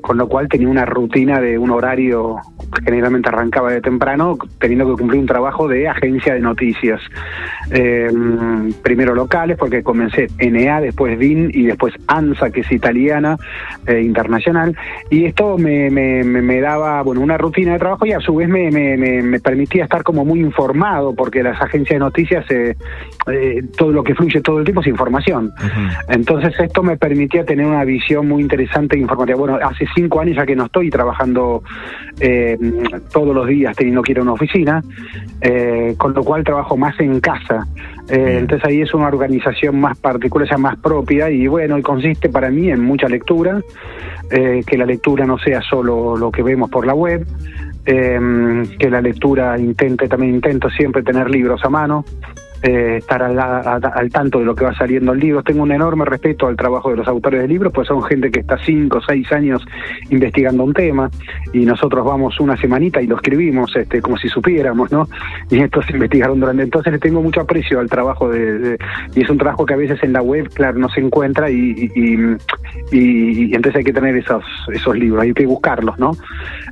con 0.00 0.16
lo 0.16 0.28
cual 0.28 0.48
tenía 0.48 0.68
una 0.68 0.84
rutina 0.84 1.40
de 1.40 1.58
un 1.58 1.70
horario 1.70 2.36
generalmente 2.84 3.28
arrancaba 3.28 3.70
de 3.72 3.80
temprano, 3.80 4.36
teniendo 4.60 4.86
que 4.86 5.00
cumplir 5.00 5.20
un 5.20 5.26
trabajo 5.26 5.68
de 5.68 5.88
agencia 5.88 6.34
de 6.34 6.40
noticias. 6.40 7.00
Eh, 7.70 8.10
primero 8.82 9.14
locales, 9.14 9.56
porque 9.58 9.82
comencé 9.82 10.28
NA, 10.38 10.80
después 10.80 11.18
DIN 11.18 11.50
y 11.52 11.64
después 11.66 11.94
ANSA, 12.06 12.50
que 12.50 12.60
es 12.60 12.72
italiana, 12.72 13.36
eh, 13.86 14.00
internacional. 14.02 14.76
Y 15.10 15.24
esto 15.26 15.58
me, 15.58 15.90
me, 15.90 16.24
me- 16.24 16.60
daba 16.60 17.02
bueno 17.02 17.20
una 17.20 17.38
rutina 17.38 17.72
de 17.74 17.78
trabajo 17.78 18.04
y 18.06 18.12
a 18.12 18.20
su 18.20 18.34
vez 18.34 18.48
me, 18.48 18.70
me, 18.70 18.96
me- 18.96 19.22
me 19.22 19.40
permitía 19.40 19.84
estar 19.84 20.02
como 20.02 20.24
muy 20.24 20.40
informado, 20.40 21.14
porque 21.14 21.42
las 21.42 21.60
agencias 21.60 21.96
de 21.96 22.00
noticias, 22.00 22.44
eh, 22.50 22.74
eh, 23.30 23.62
todo 23.76 23.92
lo 23.92 24.02
que 24.02 24.14
fluye 24.14 24.40
todo 24.40 24.58
el 24.58 24.64
tiempo 24.64 24.80
es 24.80 24.86
información. 24.88 25.52
Entonces 26.08 26.54
esto 26.58 26.82
me 26.82 26.96
permitía 26.96 27.44
tener 27.44 27.66
una 27.66 27.84
visión 27.84 28.26
muy 28.26 28.42
interesante 28.42 28.96
e 28.96 29.00
informativa. 29.00 29.38
Bueno, 29.38 29.58
hace 29.62 29.86
cinco 29.94 30.20
años 30.20 30.36
ya 30.36 30.46
que 30.46 30.56
no 30.56 30.64
estoy 30.66 30.90
trabajando 30.90 31.62
eh, 32.20 32.56
todos 33.12 33.34
los 33.34 33.46
días 33.46 33.76
teniendo 33.76 34.02
que 34.02 34.12
ir 34.12 34.18
a 34.18 34.22
una 34.22 34.32
oficina, 34.32 34.82
eh, 35.40 35.94
con 35.96 36.14
lo 36.14 36.22
cual 36.22 36.44
trabajo 36.44 36.76
más 36.76 36.98
en 37.00 37.20
casa. 37.20 37.66
Eh, 38.08 38.38
entonces 38.40 38.66
ahí 38.68 38.80
es 38.80 38.94
una 38.94 39.08
organización 39.08 39.80
más 39.80 39.98
particular, 39.98 40.58
más 40.58 40.78
propia 40.78 41.30
y 41.30 41.46
bueno, 41.46 41.78
y 41.78 41.82
consiste 41.82 42.28
para 42.28 42.50
mí 42.50 42.70
en 42.70 42.80
mucha 42.80 43.08
lectura, 43.08 43.60
eh, 44.30 44.62
que 44.66 44.78
la 44.78 44.86
lectura 44.86 45.26
no 45.26 45.38
sea 45.38 45.60
solo 45.62 46.16
lo 46.16 46.30
que 46.30 46.42
vemos 46.42 46.70
por 46.70 46.86
la 46.86 46.94
web, 46.94 47.26
que 47.84 48.90
la 48.90 49.00
lectura 49.00 49.58
intente, 49.58 50.08
también 50.08 50.34
intento 50.34 50.68
siempre 50.68 51.02
tener 51.02 51.30
libros 51.30 51.64
a 51.64 51.70
mano, 51.70 52.04
eh, 52.62 52.96
estar 52.98 53.22
al, 53.22 53.38
al, 53.38 54.10
tanto 54.10 54.40
de 54.40 54.44
lo 54.44 54.54
que 54.54 54.64
va 54.64 54.74
saliendo 54.74 55.12
el 55.12 55.20
libro. 55.20 55.42
Tengo 55.42 55.62
un 55.62 55.72
enorme 55.72 56.04
respeto 56.04 56.46
al 56.46 56.56
trabajo 56.56 56.90
de 56.90 56.96
los 56.96 57.08
autores 57.08 57.40
de 57.40 57.48
libros, 57.48 57.72
pues 57.72 57.88
son 57.88 58.02
gente 58.02 58.30
que 58.30 58.40
está 58.40 58.58
cinco 58.58 58.98
o 58.98 59.00
seis 59.00 59.30
años 59.32 59.64
investigando 60.10 60.64
un 60.64 60.74
tema 60.74 61.10
y 61.52 61.64
nosotros 61.64 62.04
vamos 62.04 62.40
una 62.40 62.56
semanita 62.56 63.00
y 63.00 63.06
lo 63.06 63.16
escribimos 63.16 63.74
este, 63.76 64.00
como 64.00 64.16
si 64.16 64.28
supiéramos, 64.28 64.90
¿no? 64.90 65.08
Y 65.50 65.60
estos 65.60 65.88
investigaron 65.90 66.40
durante. 66.40 66.62
Entonces 66.62 66.92
le 66.92 66.98
tengo 66.98 67.22
mucho 67.22 67.40
aprecio 67.40 67.80
al 67.80 67.88
trabajo 67.88 68.28
de, 68.28 68.76
y 69.14 69.22
es 69.22 69.30
un 69.30 69.38
trabajo 69.38 69.64
que 69.64 69.74
a 69.74 69.76
veces 69.76 70.02
en 70.02 70.12
la 70.12 70.22
web, 70.22 70.48
claro, 70.52 70.78
no 70.78 70.88
se 70.88 71.00
encuentra 71.00 71.50
y, 71.50 71.90
y, 71.94 73.54
entonces 73.54 73.76
hay 73.76 73.84
que 73.84 73.92
tener 73.92 74.16
esos, 74.16 74.44
esos 74.72 74.96
libros, 74.96 75.22
hay 75.22 75.32
que 75.32 75.46
buscarlos, 75.46 75.98
¿no? 75.98 76.12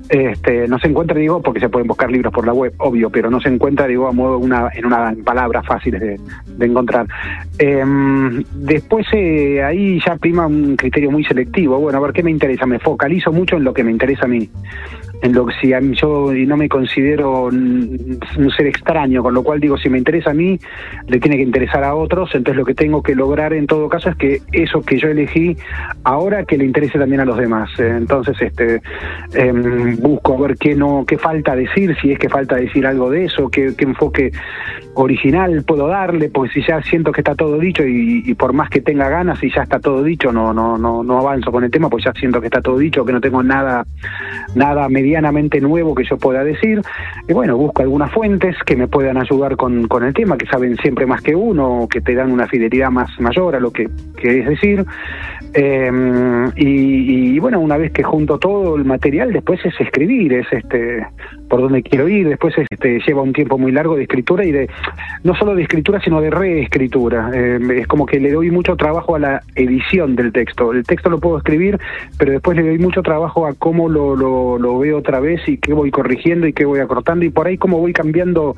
Este, 0.09 0.69
no 0.69 0.79
se 0.79 0.89
encuentra, 0.89 1.19
digo, 1.19 1.41
porque 1.43 1.61
se 1.61 1.69
pueden 1.69 1.89
buscar 1.89 2.11
libros 2.11 2.33
por 2.33 2.47
la 2.47 2.53
web, 2.53 2.73
obvio, 2.79 3.11
pero 3.11 3.31
no 3.31 3.41
se 3.41 3.49
encuentra, 3.49 3.87
digo, 3.87 4.09
a 4.09 4.13
modo 4.13 4.39
una, 4.39 4.69
en 4.75 4.87
una 4.87 5.15
palabra 5.25 5.63
fáciles 5.79 6.01
de, 6.01 6.67
encontrar. 6.67 7.07
Em, 7.59 8.43
después 8.55 9.07
eh, 9.13 9.63
ahí 9.63 10.01
ya 10.05 10.17
prima 10.17 10.47
un 10.47 10.77
criterio 10.77 11.11
muy 11.11 11.25
selectivo. 11.25 11.79
Bueno, 11.79 11.99
a 11.99 12.01
ver 12.03 12.13
qué 12.13 12.23
me 12.23 12.31
interesa. 12.31 12.67
Me 12.67 12.79
focalizo 12.79 13.33
mucho 13.33 13.57
en 13.57 13.65
lo 13.65 13.75
que 13.75 13.85
me 13.85 13.91
interesa 13.91 14.25
a 14.25 14.29
mí 14.29 14.49
en 15.23 15.33
lo 15.33 15.47
que 15.47 15.55
si 15.61 15.73
a 15.73 15.81
mí, 15.81 15.95
yo 15.95 16.33
no 16.33 16.57
me 16.57 16.69
considero 16.69 17.45
un 17.45 18.19
ser 18.57 18.67
extraño, 18.67 19.23
con 19.23 19.35
lo 19.35 19.43
cual 19.43 19.61
digo, 19.61 19.77
si 19.79 19.89
me 19.89 19.99
interesa 19.99 20.31
a 20.31 20.35
mí, 20.35 20.59
le 21.07 21.21
tiene 21.21 21.37
que 21.37 21.43
interesar 21.43 21.85
a 21.85 21.95
otros, 21.95 22.35
entonces 22.35 22.57
lo 22.57 22.65
que 22.65 22.75
tengo 22.75 23.03
que 23.03 23.15
lograr 23.15 23.53
en 23.53 23.67
todo 23.67 23.89
caso 23.89 24.11
es 24.11 24.17
que 24.17 24.41
eso 24.53 24.83
que 24.83 24.99
yo 24.99 25.09
elegí 25.09 25.57
ahora 26.05 26.45
que 26.45 26.59
le 26.59 26.65
interese 26.65 26.99
también 26.99 27.21
a 27.21 27.25
los 27.25 27.37
demás. 27.37 27.71
Entonces, 27.79 28.41
este 28.41 28.81
em, 29.35 29.97
busco 29.97 30.39
ver 30.39 30.57
qué 30.57 30.75
no, 30.75 31.05
qué 31.07 31.19
falta 31.19 31.55
decir, 31.57 31.97
si 32.01 32.13
es 32.13 32.19
que 32.19 32.29
falta 32.29 32.57
decir 32.57 32.87
algo 32.87 33.11
de 33.11 33.25
eso, 33.25 33.49
qué, 33.49 33.75
enfoque 33.79 34.33
original 34.95 35.63
puedo 35.65 35.87
darle, 35.87 36.29
porque 36.29 36.53
si 36.55 36.67
ya 36.67 36.83
siento 36.83 37.13
que 37.13 37.21
está 37.21 37.35
todo 37.35 37.59
dicho 37.59 37.85
y, 37.87 38.35
por 38.35 38.53
más 38.53 38.69
que 38.69 38.81
tenga 38.81 39.09
ganas 39.09 39.43
y 39.43 39.51
ya 39.51 39.63
está 39.63 39.79
todo 39.79 40.03
dicho, 40.03 40.33
no, 40.33 40.53
no, 40.53 40.77
no, 40.77 41.03
no 41.03 41.19
avanzo 41.19 41.53
con 41.53 41.65
el 41.65 41.71
tema, 41.71 41.89
pues 41.89 42.05
ya 42.05 42.13
siento 42.13 42.41
que 42.41 42.47
está 42.47 42.61
todo 42.61 42.79
dicho, 42.79 43.05
que 43.05 43.13
no 43.13 43.21
tengo 43.21 43.43
nada, 43.43 43.85
nada 44.55 44.89
medianamente 45.07 45.61
nuevo 45.61 45.95
que 45.95 46.05
yo 46.05 46.17
pueda 46.17 46.43
decir. 46.43 46.81
Y 47.29 47.33
bueno, 47.33 47.57
busco 47.57 47.83
algunas 47.83 48.13
fuentes 48.13 48.57
que 48.67 48.75
me 48.75 48.89
puedan 48.89 49.17
ayudar 49.17 49.57
con, 49.57 49.87
con 49.87 50.05
el 50.05 50.13
tema, 50.13 50.37
que 50.37 50.47
saben 50.47 50.77
siempre 50.79 51.07
más 51.07 51.23
que 51.23 51.35
uno, 51.35 51.87
que 51.89 52.01
te 52.01 52.15
dan 52.15 52.33
una 52.33 52.49
fidelidad 52.49 52.91
más 52.91 53.09
mayor 53.21 53.55
a 53.55 53.61
lo 53.61 53.71
que 53.71 53.89
querés 54.21 54.49
decir. 54.49 54.85
Em, 55.55 56.51
y, 56.57 57.39
bueno, 57.39 57.61
una 57.61 57.77
vez 57.77 57.93
que 57.93 58.03
junto 58.03 58.39
todo 58.39 58.77
el 58.77 58.85
material, 58.85 59.33
después 59.33 59.65
es 59.65 59.75
escribir, 59.81 60.33
es 60.33 60.47
este 60.53 61.07
por 61.49 61.61
dónde 61.61 61.83
quiero 61.83 62.09
ir, 62.09 62.29
después 62.29 62.55
este 62.69 62.99
lleva 63.07 63.23
un 63.23 63.33
tiempo 63.33 63.57
muy 63.57 63.71
largo 63.71 63.95
de 63.95 64.03
escritura 64.03 64.45
y 64.45 64.51
de 64.51 64.69
no 65.23 65.35
solo 65.37 65.55
de 65.55 65.63
escritura, 65.63 66.01
sino 66.01 66.21
de 66.21 66.31
reescritura. 66.31 67.31
Em, 67.33 67.71
es 67.71 67.87
como 67.87 68.05
que 68.05 68.19
le 68.19 68.33
doy 68.33 68.51
mucho 68.51 68.77
trabajo 68.77 69.15
a 69.15 69.19
la 69.19 69.43
edición 69.55 70.17
del 70.17 70.33
texto. 70.33 70.73
El 70.73 70.83
texto 70.83 71.09
lo 71.09 71.21
puedo 71.21 71.39
escribir, 71.39 71.79
pero 72.19 72.33
después 72.33 72.57
le 72.57 72.65
doy 72.65 72.79
mucho 72.79 73.03
trabajo 73.03 73.47
a 73.47 73.55
cómo 73.55 73.89
lo, 73.89 74.17
lo 74.17 74.79
veo 74.79 74.96
otra 74.97 75.21
vez 75.21 75.41
y 75.47 75.59
qué 75.59 75.73
voy 75.73 75.91
corrigiendo 75.91 76.47
y 76.47 76.53
qué 76.53 76.65
voy 76.65 76.81
acortando 76.81 77.25
y 77.25 77.31
por 77.31 77.47
ahí 77.47 77.59
cómo 77.59 77.79
voy 77.79 77.93
cambiando 77.93 78.57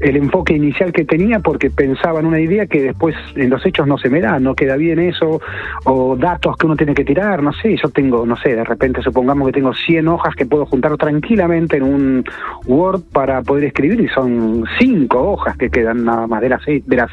el 0.00 0.16
enfoque 0.16 0.54
inicial 0.54 0.92
que 0.92 1.04
tenía 1.04 1.40
porque 1.40 1.70
pensaba 1.70 2.20
en 2.20 2.26
una 2.26 2.40
idea 2.40 2.66
que 2.66 2.82
después 2.82 3.16
en 3.34 3.50
los 3.50 3.64
hechos 3.66 3.86
no 3.86 3.98
se 3.98 4.08
me 4.08 4.20
da, 4.20 4.38
no 4.38 4.54
queda 4.54 4.76
bien 4.76 4.98
eso, 4.98 5.40
o 5.84 6.16
datos 6.16 6.56
que 6.56 6.66
uno 6.66 6.76
tiene 6.76 6.94
que 6.94 7.04
tirar, 7.04 7.42
no 7.42 7.52
sé, 7.52 7.76
yo 7.76 7.88
tengo, 7.88 8.24
no 8.24 8.36
sé, 8.36 8.54
de 8.54 8.64
repente 8.64 9.02
supongamos 9.02 9.48
que 9.48 9.52
tengo 9.52 9.74
100 9.74 10.08
hojas 10.08 10.34
que 10.34 10.46
puedo 10.46 10.66
juntar 10.66 10.96
tranquilamente 10.96 11.76
en 11.76 11.82
un 11.82 12.24
Word 12.66 13.02
para 13.12 13.42
poder 13.42 13.64
escribir 13.64 14.00
y 14.00 14.08
son 14.08 14.64
5 14.78 15.18
hojas 15.18 15.56
que 15.56 15.70
quedan 15.70 16.04
nada 16.04 16.26
más 16.26 16.40
de 16.40 16.48
las, 16.48 16.64
de 16.64 16.96
las, 16.96 17.10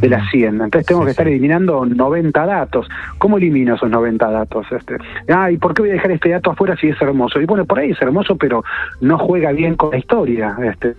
de 0.00 0.08
las 0.08 0.30
100. 0.30 0.60
Entonces 0.62 0.86
tengo 0.86 1.04
que 1.04 1.10
estar 1.10 1.26
eliminando 1.26 1.84
90 1.86 2.46
datos. 2.46 2.88
¿Cómo 3.18 3.38
elimino 3.38 3.74
esos 3.74 3.90
90 3.90 4.30
datos? 4.30 4.66
Este, 4.70 4.96
ah, 5.28 5.50
¿y 5.50 5.56
por 5.56 5.74
qué 5.74 5.82
voy 5.82 5.90
a 5.90 5.94
dejar 5.94 6.10
este 6.10 6.30
dato 6.30 6.50
afuera 6.50 6.76
si 6.76 6.88
es 6.88 7.00
hermoso? 7.00 7.40
Y 7.40 7.46
bueno, 7.46 7.64
por 7.64 7.78
ahí 7.78 7.90
es 7.90 8.02
hermoso, 8.02 8.15
pero 8.38 8.64
no 9.00 9.18
juega 9.18 9.52
bien 9.52 9.76
con 9.76 9.90
la 9.90 9.98
historia. 9.98 10.56
Este, 10.62 10.90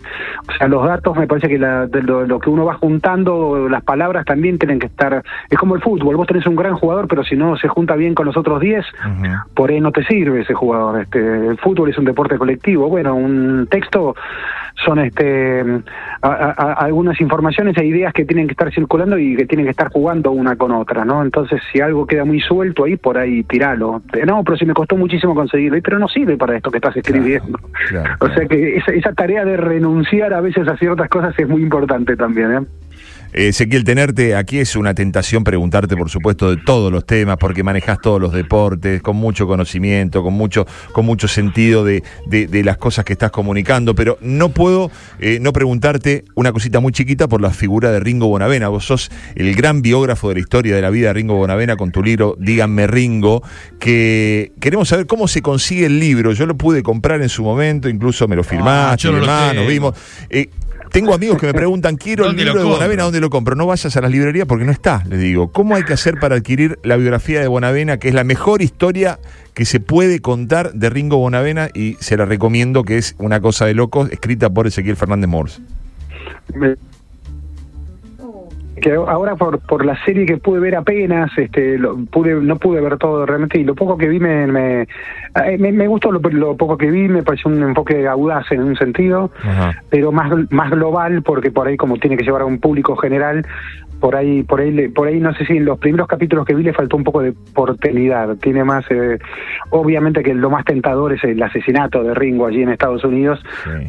o 0.48 0.54
sea, 0.58 0.68
los 0.68 0.86
datos 0.86 1.18
me 1.18 1.28
parece 1.28 1.48
que 1.48 1.58
lo, 1.58 2.40
que 2.40 2.50
uno 2.50 2.66
va 2.66 2.76
juntando, 2.76 3.68
las 3.70 3.84
palabras 3.84 4.26
también 4.26 4.58
tienen 4.58 4.80
que 4.80 4.88
estar. 4.88 5.24
Es 5.50 5.58
como 5.58 5.76
el 5.76 5.82
fútbol, 5.82 6.16
vos 6.16 6.28
tenés 6.28 6.46
un 6.46 6.56
gran 6.56 6.76
jugador, 6.76 7.08
pero 7.08 7.24
si 7.24 7.36
no 7.36 7.58
se 7.58 7.68
junta 7.68 7.96
bien 7.96 8.14
con 8.14 8.26
los 8.26 8.38
otros 8.38 8.60
10, 8.60 8.86
por 9.54 9.70
ahí 9.70 9.80
no 9.80 9.92
te 9.92 10.04
sirve 10.06 10.42
ese 10.42 10.54
jugador. 10.54 11.02
Este, 11.02 11.20
el 11.20 11.58
fútbol 11.58 11.90
es 11.90 11.98
un 11.98 12.06
deporte 12.06 12.38
colectivo. 12.38 12.88
Bueno, 12.90 13.16
un 13.16 13.68
texto 13.70 14.16
son 14.86 15.00
este 15.00 15.64
algunas 16.22 17.20
informaciones 17.20 17.78
e 17.78 17.86
ideas 17.86 18.14
que 18.14 18.26
tienen 18.26 18.48
que 18.48 18.52
estar 18.52 18.72
circulando 18.72 19.18
y 19.18 19.36
que 19.36 19.46
tienen 19.46 19.66
que 19.66 19.72
estar 19.72 19.92
jugando 19.92 20.32
una 20.32 20.56
con 20.56 20.72
otra, 20.72 21.06
¿no? 21.06 21.24
Entonces, 21.24 21.62
si 21.72 21.80
algo 21.80 22.06
queda 22.06 22.26
muy 22.26 22.40
suelto 22.40 22.84
ahí, 22.84 22.96
por 22.98 23.18
ahí 23.18 23.44
tiralo. 23.44 24.02
No, 24.26 24.44
pero 24.44 24.58
si 24.58 24.66
me 24.66 24.74
costó 24.74 24.96
muchísimo 24.96 25.34
conseguirlo, 25.34 25.80
pero 25.84 26.00
no 26.00 26.08
sirve 26.08 26.38
para 26.38 26.56
esto 26.56 26.72
que 26.72 26.78
estás 26.78 26.96
escribiendo. 27.08 27.60
o 28.20 28.30
sea 28.30 28.46
que 28.46 28.78
esa, 28.78 28.92
esa 28.92 29.14
tarea 29.14 29.46
de 29.46 29.58
renunciar 29.58 30.34
a 30.34 30.42
veces 30.42 30.68
a 30.68 30.78
ciertas 30.78 31.10
cosas 31.10 31.34
es 31.38 31.48
muy 31.48 31.62
importante 31.62 32.16
también, 32.16 32.54
¿eh? 32.54 32.60
Ezequiel, 33.34 33.84
tenerte 33.84 34.36
aquí 34.36 34.60
es 34.60 34.76
una 34.76 34.94
tentación 34.94 35.44
preguntarte, 35.44 35.96
por 35.96 36.10
supuesto, 36.10 36.50
de 36.50 36.58
todos 36.58 36.92
los 36.92 37.06
temas, 37.06 37.38
porque 37.38 37.64
manejas 37.64 38.00
todos 38.02 38.22
los 38.22 38.34
deportes, 38.34 39.02
con 39.02 39.16
mucho 39.16 39.48
conocimiento, 39.48 40.24
con 40.24 40.34
mucho, 40.34 40.66
con 40.92 41.06
mucho 41.06 41.28
sentido 41.28 41.84
de, 41.84 42.04
de, 42.28 42.64
las 42.64 42.78
cosas 42.78 43.06
que 43.06 43.14
estás 43.14 43.32
comunicando, 43.32 43.96
pero 43.96 44.18
no 44.22 44.50
puedo 44.50 44.92
eh, 45.20 45.40
no 45.40 45.54
preguntarte 45.54 46.26
una 46.36 46.52
cosita 46.52 46.80
muy 46.80 46.92
chiquita 46.92 47.28
por 47.28 47.42
la 47.42 47.52
figura 47.52 47.92
de 47.92 48.00
Ringo 48.00 48.28
Bonavena. 48.28 48.70
Vos 48.70 48.86
sos 48.86 49.12
el 49.36 49.56
gran 49.56 49.82
biógrafo 49.82 50.30
de 50.30 50.36
la 50.36 50.40
historia 50.40 50.76
de 50.76 50.82
la 50.82 50.90
vida 50.90 51.08
de 51.08 51.14
Ringo 51.14 51.36
Bonavena 51.36 51.76
con 51.76 51.92
tu 51.92 52.04
libro 52.04 52.36
Díganme 52.40 52.88
Ringo, 52.88 53.44
que 53.80 54.52
queremos 54.60 54.90
saber 54.90 55.06
cómo 55.06 55.28
se 55.28 55.42
consigue 55.42 55.86
el 55.86 56.00
libro. 56.00 56.32
Yo 56.34 56.46
lo 56.46 56.58
pude 56.58 56.84
comprar 56.84 57.22
en 57.22 57.30
su 57.30 57.44
momento, 57.44 57.90
incluso 57.90 58.28
me 58.28 58.36
lo 58.36 58.42
ah, 58.42 58.46
firmaste, 58.46 59.08
ah, 59.08 59.54
nos 59.54 59.68
vimos. 59.68 59.96
Eh, 60.30 60.50
tengo 60.98 61.14
amigos 61.14 61.38
que 61.38 61.46
me 61.46 61.54
preguntan, 61.54 61.96
quiero 61.96 62.28
el 62.28 62.36
libro 62.36 62.58
de 62.58 62.64
Bonavena, 62.64 63.04
¿dónde 63.04 63.20
lo 63.20 63.30
compro? 63.30 63.54
No 63.54 63.68
vayas 63.68 63.96
a 63.96 64.02
las 64.02 64.10
librerías 64.10 64.48
porque 64.48 64.66
no 64.66 64.72
está, 64.72 65.04
les 65.08 65.20
digo. 65.20 65.52
¿Cómo 65.52 65.76
hay 65.76 65.84
que 65.84 65.94
hacer 65.94 66.16
para 66.20 66.38
adquirir 66.38 66.80
la 66.82 66.96
biografía 66.96 67.40
de 67.40 67.48
Bonavena, 67.48 68.00
que 68.00 68.08
es 68.08 68.16
la 68.16 68.24
mejor 68.24 68.64
historia 68.64 69.20
que 69.54 69.66
se 69.66 69.80
puede 69.80 70.22
contar 70.22 70.74
de 70.74 70.90
Ringo 70.90 71.18
Bonavena 71.18 71.70
y 71.72 71.98
se 72.00 72.18
la 72.18 72.26
recomiendo, 72.26 72.84
que 72.84 72.98
es 72.98 73.14
una 73.20 73.42
cosa 73.42 73.68
de 73.68 73.76
locos, 73.76 74.10
escrita 74.12 74.50
por 74.50 74.66
Ezequiel 74.66 74.96
Fernández 74.96 75.30
Morse? 75.30 75.62
Que 78.88 78.94
ahora 78.94 79.36
por, 79.36 79.60
por 79.60 79.86
la 79.86 80.02
serie 80.06 80.26
que 80.26 80.38
pude 80.38 80.62
ver 80.62 80.78
apenas, 80.78 81.30
este, 81.38 81.78
lo, 81.78 81.98
pude, 82.06 82.36
no 82.36 82.56
pude 82.56 82.80
ver 82.80 82.98
todo 82.98 83.26
realmente 83.26 83.60
y 83.60 83.66
lo 83.66 83.76
poco 83.76 83.98
que 83.98 84.08
vi 84.08 84.18
me, 84.18 84.48
me, 84.48 84.82
eh, 84.84 85.58
me, 85.58 85.88
gustó 85.88 86.10
lo, 86.10 86.22
poco 86.56 86.78
que 86.78 86.90
vi, 86.90 87.10
me 87.10 87.22
pareció 87.22 87.52
un 87.52 87.62
enfoque 87.62 88.08
audaz 88.08 88.50
en 88.52 88.64
un 88.64 88.78
sentido, 88.78 89.30
pero 89.90 90.14
más, 90.14 90.32
más 90.52 90.72
global 90.72 91.22
porque 91.22 91.52
por 91.52 91.68
ahí 91.68 91.76
como 91.76 91.98
tiene 91.98 92.16
que 92.16 92.24
llevar 92.24 92.44
a 92.44 92.46
un 92.46 92.60
público 92.60 92.96
general, 92.96 93.46
por 94.00 94.16
ahí, 94.16 94.44
por 94.44 94.62
ahí, 94.62 94.88
por 94.90 95.08
ahí 95.08 95.20
no 95.20 95.34
sé 95.34 95.46
si 95.46 95.58
en 95.58 95.66
los 95.66 95.80
primeros 95.80 96.08
capítulos 96.08 96.46
que 96.46 96.54
vi 96.54 96.64
le 96.64 96.74
faltó 96.74 96.98
un 96.98 97.04
poco 97.04 97.22
de 97.22 97.34
portenidad. 97.54 98.36
Tiene 98.38 98.64
más, 98.64 98.86
eh, 98.90 99.18
obviamente 99.70 100.24
que 100.24 100.34
lo 100.34 100.50
más 100.50 100.66
tentador 100.66 101.14
es 101.14 101.24
el 101.24 101.42
asesinato 101.42 102.04
de 102.04 102.14
Ringo 102.14 102.48
allí 102.48 102.62
en 102.62 102.70
Estados 102.70 103.04
Unidos, 103.04 103.40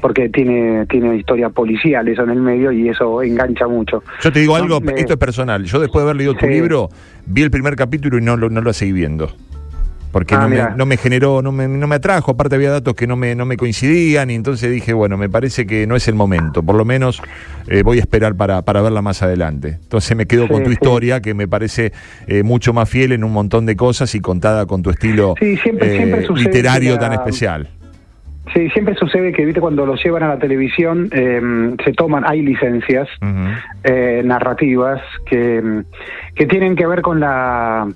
porque 0.01 0.29
tiene, 0.29 0.87
tiene 0.87 1.17
historia 1.17 1.51
policial 1.51 2.09
eso 2.09 2.23
en 2.23 2.31
el 2.31 2.41
medio 2.41 2.73
y 2.73 2.89
eso 2.89 3.23
engancha 3.23 3.67
mucho. 3.67 4.03
Yo 4.21 4.33
te 4.33 4.41
digo 4.41 4.57
algo, 4.57 4.81
esto 4.97 5.13
es 5.13 5.19
personal. 5.19 5.65
Yo 5.65 5.81
después 5.81 6.05
de 6.05 6.11
haber 6.11 6.17
leído 6.17 6.35
tu 6.35 6.47
libro, 6.47 6.89
vi 7.27 7.43
el 7.43 7.51
primer 7.51 7.77
capítulo 7.77 8.19
y 8.19 8.23
no 8.23 8.37
lo, 8.37 8.49
no 8.51 8.61
lo 8.61 8.73
seguí 8.73 8.93
viendo 8.93 9.29
porque 10.11 10.35
ah, 10.35 10.41
no, 10.41 10.49
me, 10.49 10.77
no, 10.77 10.87
me, 10.87 10.97
generó, 10.97 11.43
no 11.43 11.53
me, 11.53 11.69
no 11.69 11.87
me 11.87 11.97
atrajo, 11.97 12.33
aparte 12.33 12.55
había 12.55 12.71
datos 12.71 12.95
que 12.95 13.07
no 13.07 13.17
me, 13.17 13.35
no 13.35 13.45
me 13.45 13.57
coincidían 13.57 14.31
y 14.31 14.35
entonces 14.35 14.71
dije, 14.71 14.93
bueno, 14.93 15.17
me 15.17 15.29
parece 15.29 15.67
que 15.67 15.87
no 15.87 15.97
es 15.97 16.09
el 16.09 16.15
momento, 16.15 16.63
por 16.63 16.77
lo 16.77 16.85
menos 16.85 17.23
eh, 17.69 17.83
voy 17.83 17.99
a 17.99 18.01
esperar 18.01 18.35
para, 18.35 18.63
para 18.63 18.81
verla 18.81 19.03
más 19.03 19.23
adelante. 19.23 19.79
Entonces 19.83 20.17
me 20.17 20.27
quedo 20.27 20.49
con 20.49 20.65
tu 20.65 20.71
historia, 20.71 21.21
que 21.21 21.35
me 21.35 21.47
parece 21.47 21.93
eh, 22.27 22.43
mucho 22.43 22.73
más 22.73 22.89
fiel 22.89 23.13
en 23.13 23.25
un 23.25 23.33
montón 23.33 23.67
de 23.67 23.77
cosas 23.77 24.15
y 24.15 24.21
contada 24.21 24.67
con 24.67 24.83
tu 24.83 24.91
estilo 24.91 25.35
eh, 25.41 26.27
literario 26.35 26.99
tan 26.99 27.13
especial. 27.13 27.69
Sí, 28.55 28.71
siempre 28.71 28.95
sucede 28.95 29.31
que, 29.33 29.45
viste, 29.45 29.61
cuando 29.61 29.85
lo 29.85 29.95
llevan 29.97 30.23
a 30.23 30.29
la 30.29 30.39
televisión, 30.39 31.11
se 31.85 31.93
toman, 31.93 32.25
hay 32.27 32.41
licencias 32.41 33.07
narrativas 34.25 35.03
que, 35.27 35.83
que 36.35 36.47
tienen 36.47 36.75
que 36.75 36.87
ver 36.87 37.03
con 37.03 37.21
la 37.21 37.87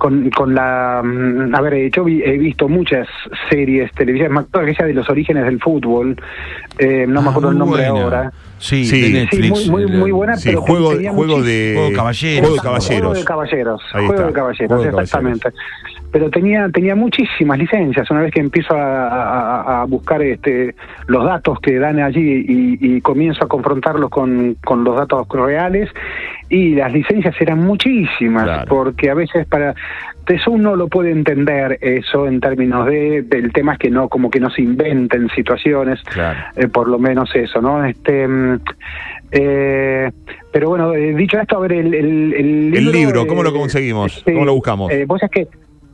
con, 0.00 0.30
con 0.30 0.54
la... 0.54 1.02
Mm, 1.04 1.54
a 1.54 1.60
ver, 1.60 1.90
yo 1.90 2.08
he 2.08 2.38
visto 2.38 2.68
muchas 2.68 3.06
series 3.50 3.92
televisivas, 3.92 4.32
más 4.32 4.46
aquella 4.50 4.86
de 4.86 4.94
los 4.94 5.08
orígenes 5.10 5.44
del 5.44 5.60
fútbol, 5.60 6.16
eh, 6.78 7.04
no 7.06 7.20
me 7.20 7.28
ah, 7.28 7.30
acuerdo 7.30 7.50
el 7.50 7.58
nombre 7.58 7.84
ahora. 7.84 8.32
Sí, 8.58 8.86
sí, 8.86 9.12
Netflix, 9.12 9.68
muy, 9.68 9.86
muy, 9.86 10.10
buena, 10.10 10.36
pero 10.42 10.62
juego, 10.62 10.92
juego, 11.14 11.42
de, 11.42 11.74
juego, 11.76 11.92
caballeros. 11.94 12.40
juego 12.40 12.54
de 12.54 12.60
caballeros. 12.62 12.98
Juego 12.98 13.14
de 13.14 13.24
caballeros. 13.24 13.82
Juego 13.92 14.26
de 14.26 14.32
caballeros, 14.32 14.86
exactamente. 14.86 15.50
Pero 16.12 16.30
tenía 16.30 16.68
tenía 16.70 16.94
muchísimas 16.94 17.58
licencias. 17.58 18.10
Una 18.10 18.20
vez 18.20 18.32
que 18.32 18.40
empiezo 18.40 18.74
a, 18.76 19.84
buscar 19.88 20.22
este 20.22 20.74
los 21.06 21.24
datos 21.24 21.60
que 21.60 21.78
dan 21.78 22.00
allí 22.00 22.44
y, 22.80 23.00
comienzo 23.00 23.44
a 23.44 23.48
confrontarlos 23.48 24.10
con, 24.10 24.56
con 24.64 24.84
los 24.84 24.96
datos 24.96 25.26
reales, 25.28 25.88
y 26.48 26.74
las 26.74 26.92
licencias 26.92 27.34
eran 27.40 27.60
muchísimas, 27.60 28.66
porque 28.66 29.10
a 29.10 29.14
veces 29.14 29.46
para 29.46 29.74
eso 30.26 30.52
uno 30.52 30.76
lo 30.76 30.86
puede 30.86 31.10
entender 31.10 31.78
eso 31.80 32.28
en 32.28 32.40
términos 32.40 32.86
de 32.86 33.22
del 33.22 33.52
tema 33.52 33.72
es 33.72 33.78
que 33.80 33.90
no 33.90 34.08
como 34.08 34.30
que 34.30 34.38
no 34.38 34.48
se 34.50 34.62
inventen 34.62 35.28
situaciones, 35.30 36.00
eh, 36.56 36.68
por 36.68 36.88
lo 36.88 36.98
menos 36.98 37.34
eso, 37.34 37.60
¿no? 37.60 37.84
Este 37.84 38.28
mm, 38.28 38.60
eh, 39.32 40.10
pero 40.52 40.68
bueno, 40.70 40.94
eh, 40.94 41.14
dicho 41.14 41.38
esto, 41.38 41.56
a 41.56 41.60
ver, 41.60 41.72
el, 41.72 41.94
el, 41.94 42.74
el 42.74 42.92
libro, 42.92 43.26
¿cómo 43.26 43.42
lo 43.42 43.52
conseguimos? 43.52 44.18
Este, 44.18 44.32
¿Cómo 44.32 44.44
lo 44.44 44.54
buscamos? 44.54 44.90
Eh, 44.90 45.04
vos 45.06 45.22
es 45.22 45.30
que 45.30 45.48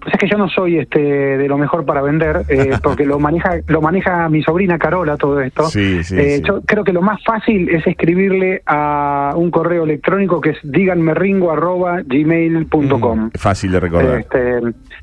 pues 0.06 0.14
es 0.14 0.20
que 0.20 0.28
yo 0.28 0.38
no 0.38 0.48
soy 0.48 0.78
este 0.78 1.00
de 1.00 1.48
lo 1.48 1.58
mejor 1.58 1.84
para 1.84 2.00
vender, 2.00 2.44
eh, 2.48 2.78
porque 2.82 3.04
lo 3.04 3.18
maneja 3.18 3.56
lo 3.66 3.82
maneja 3.82 4.28
mi 4.28 4.40
sobrina 4.40 4.78
Carola 4.78 5.16
todo 5.16 5.40
esto. 5.40 5.64
Sí, 5.64 5.98
eh, 6.12 6.40
Yo 6.44 6.60
creo 6.64 6.84
que 6.84 6.92
lo 6.92 7.02
más 7.02 7.20
fácil 7.24 7.68
es 7.68 7.84
escribirle 7.84 8.62
a 8.66 9.32
un 9.34 9.50
correo 9.50 9.82
electrónico 9.82 10.40
que 10.40 10.50
es 10.50 10.58
díganmeringo@gmail.com. 10.62 13.18
Mm, 13.18 13.30
fácil 13.34 13.72
de 13.72 13.80
recordar. 13.80 14.20
Este, 14.20 14.60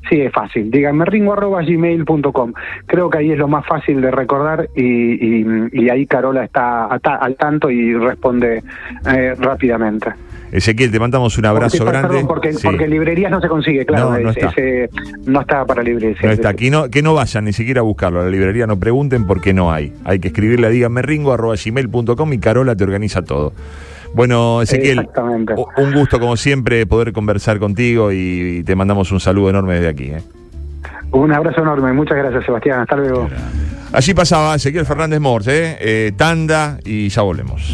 sí, 0.08 0.22
es 0.22 0.32
fácil. 0.32 0.70
Díganmeringo@gmail.com. 0.70 2.54
Creo 2.86 3.10
que 3.10 3.18
ahí 3.18 3.32
es 3.32 3.38
lo 3.38 3.48
más 3.48 3.66
fácil 3.66 4.00
de 4.00 4.10
recordar 4.10 4.70
y, 4.74 5.44
y, 5.70 5.90
ahí 5.90 6.06
Carola 6.06 6.44
está 6.44 6.86
al 6.86 7.36
tanto 7.36 7.70
y 7.70 7.94
responde 7.94 8.62
eh, 9.06 9.34
rápidamente. 9.38 10.14
Ezequiel, 10.52 10.90
te 10.90 11.00
mandamos 11.00 11.36
un 11.38 11.46
abrazo 11.46 11.84
grande. 11.84 12.24
porque, 12.26 12.54
porque, 12.62 12.86
librerías 12.86 13.30
no 13.30 13.40
se 13.40 13.48
consigue, 13.48 13.84
claro. 13.84 14.10
No, 14.10 14.18
no, 14.18 14.30
está. 14.30 14.52
no 15.26 15.40
está 15.40 15.64
para 15.64 15.82
librerías. 15.82 16.22
No 16.22 16.30
está. 16.30 16.50
Aquí 16.50 16.70
no, 16.70 16.90
que 16.90 17.02
no 17.02 17.14
vayan 17.14 17.44
ni 17.44 17.52
siquiera 17.52 17.80
a 17.80 17.84
buscarlo 17.84 18.20
a 18.20 18.24
la 18.24 18.30
librería, 18.30 18.66
no 18.66 18.78
pregunten 18.78 19.26
porque 19.26 19.52
no 19.52 19.72
hay. 19.72 19.92
Hay 20.04 20.20
que 20.20 20.28
escribirle 20.28 20.66
a 20.66 20.70
díganmeringo.gmail.com 20.70 22.32
y 22.32 22.38
Carola 22.38 22.76
te 22.76 22.84
organiza 22.84 23.22
todo. 23.22 23.52
Bueno, 24.14 24.62
Ezequiel, 24.62 25.08
un 25.76 25.92
gusto 25.92 26.20
como 26.20 26.36
siempre 26.36 26.86
poder 26.86 27.12
conversar 27.12 27.58
contigo 27.58 28.12
y 28.12 28.62
te 28.64 28.76
mandamos 28.76 29.10
un 29.10 29.18
saludo 29.18 29.50
enorme 29.50 29.74
desde 29.74 29.88
aquí. 29.88 30.04
¿eh? 30.04 30.22
Un 31.10 31.32
abrazo 31.32 31.62
enorme, 31.62 31.92
muchas 31.92 32.16
gracias 32.18 32.44
Sebastián, 32.44 32.80
hasta 32.80 32.96
luego. 32.96 33.28
Allí 33.92 34.14
pasaba 34.14 34.54
Ezequiel 34.54 34.86
Fernández 34.86 35.20
Morse, 35.20 35.70
¿eh? 35.70 35.76
Eh, 35.80 36.12
tanda 36.16 36.78
y 36.84 37.08
ya 37.08 37.22
volvemos. 37.22 37.72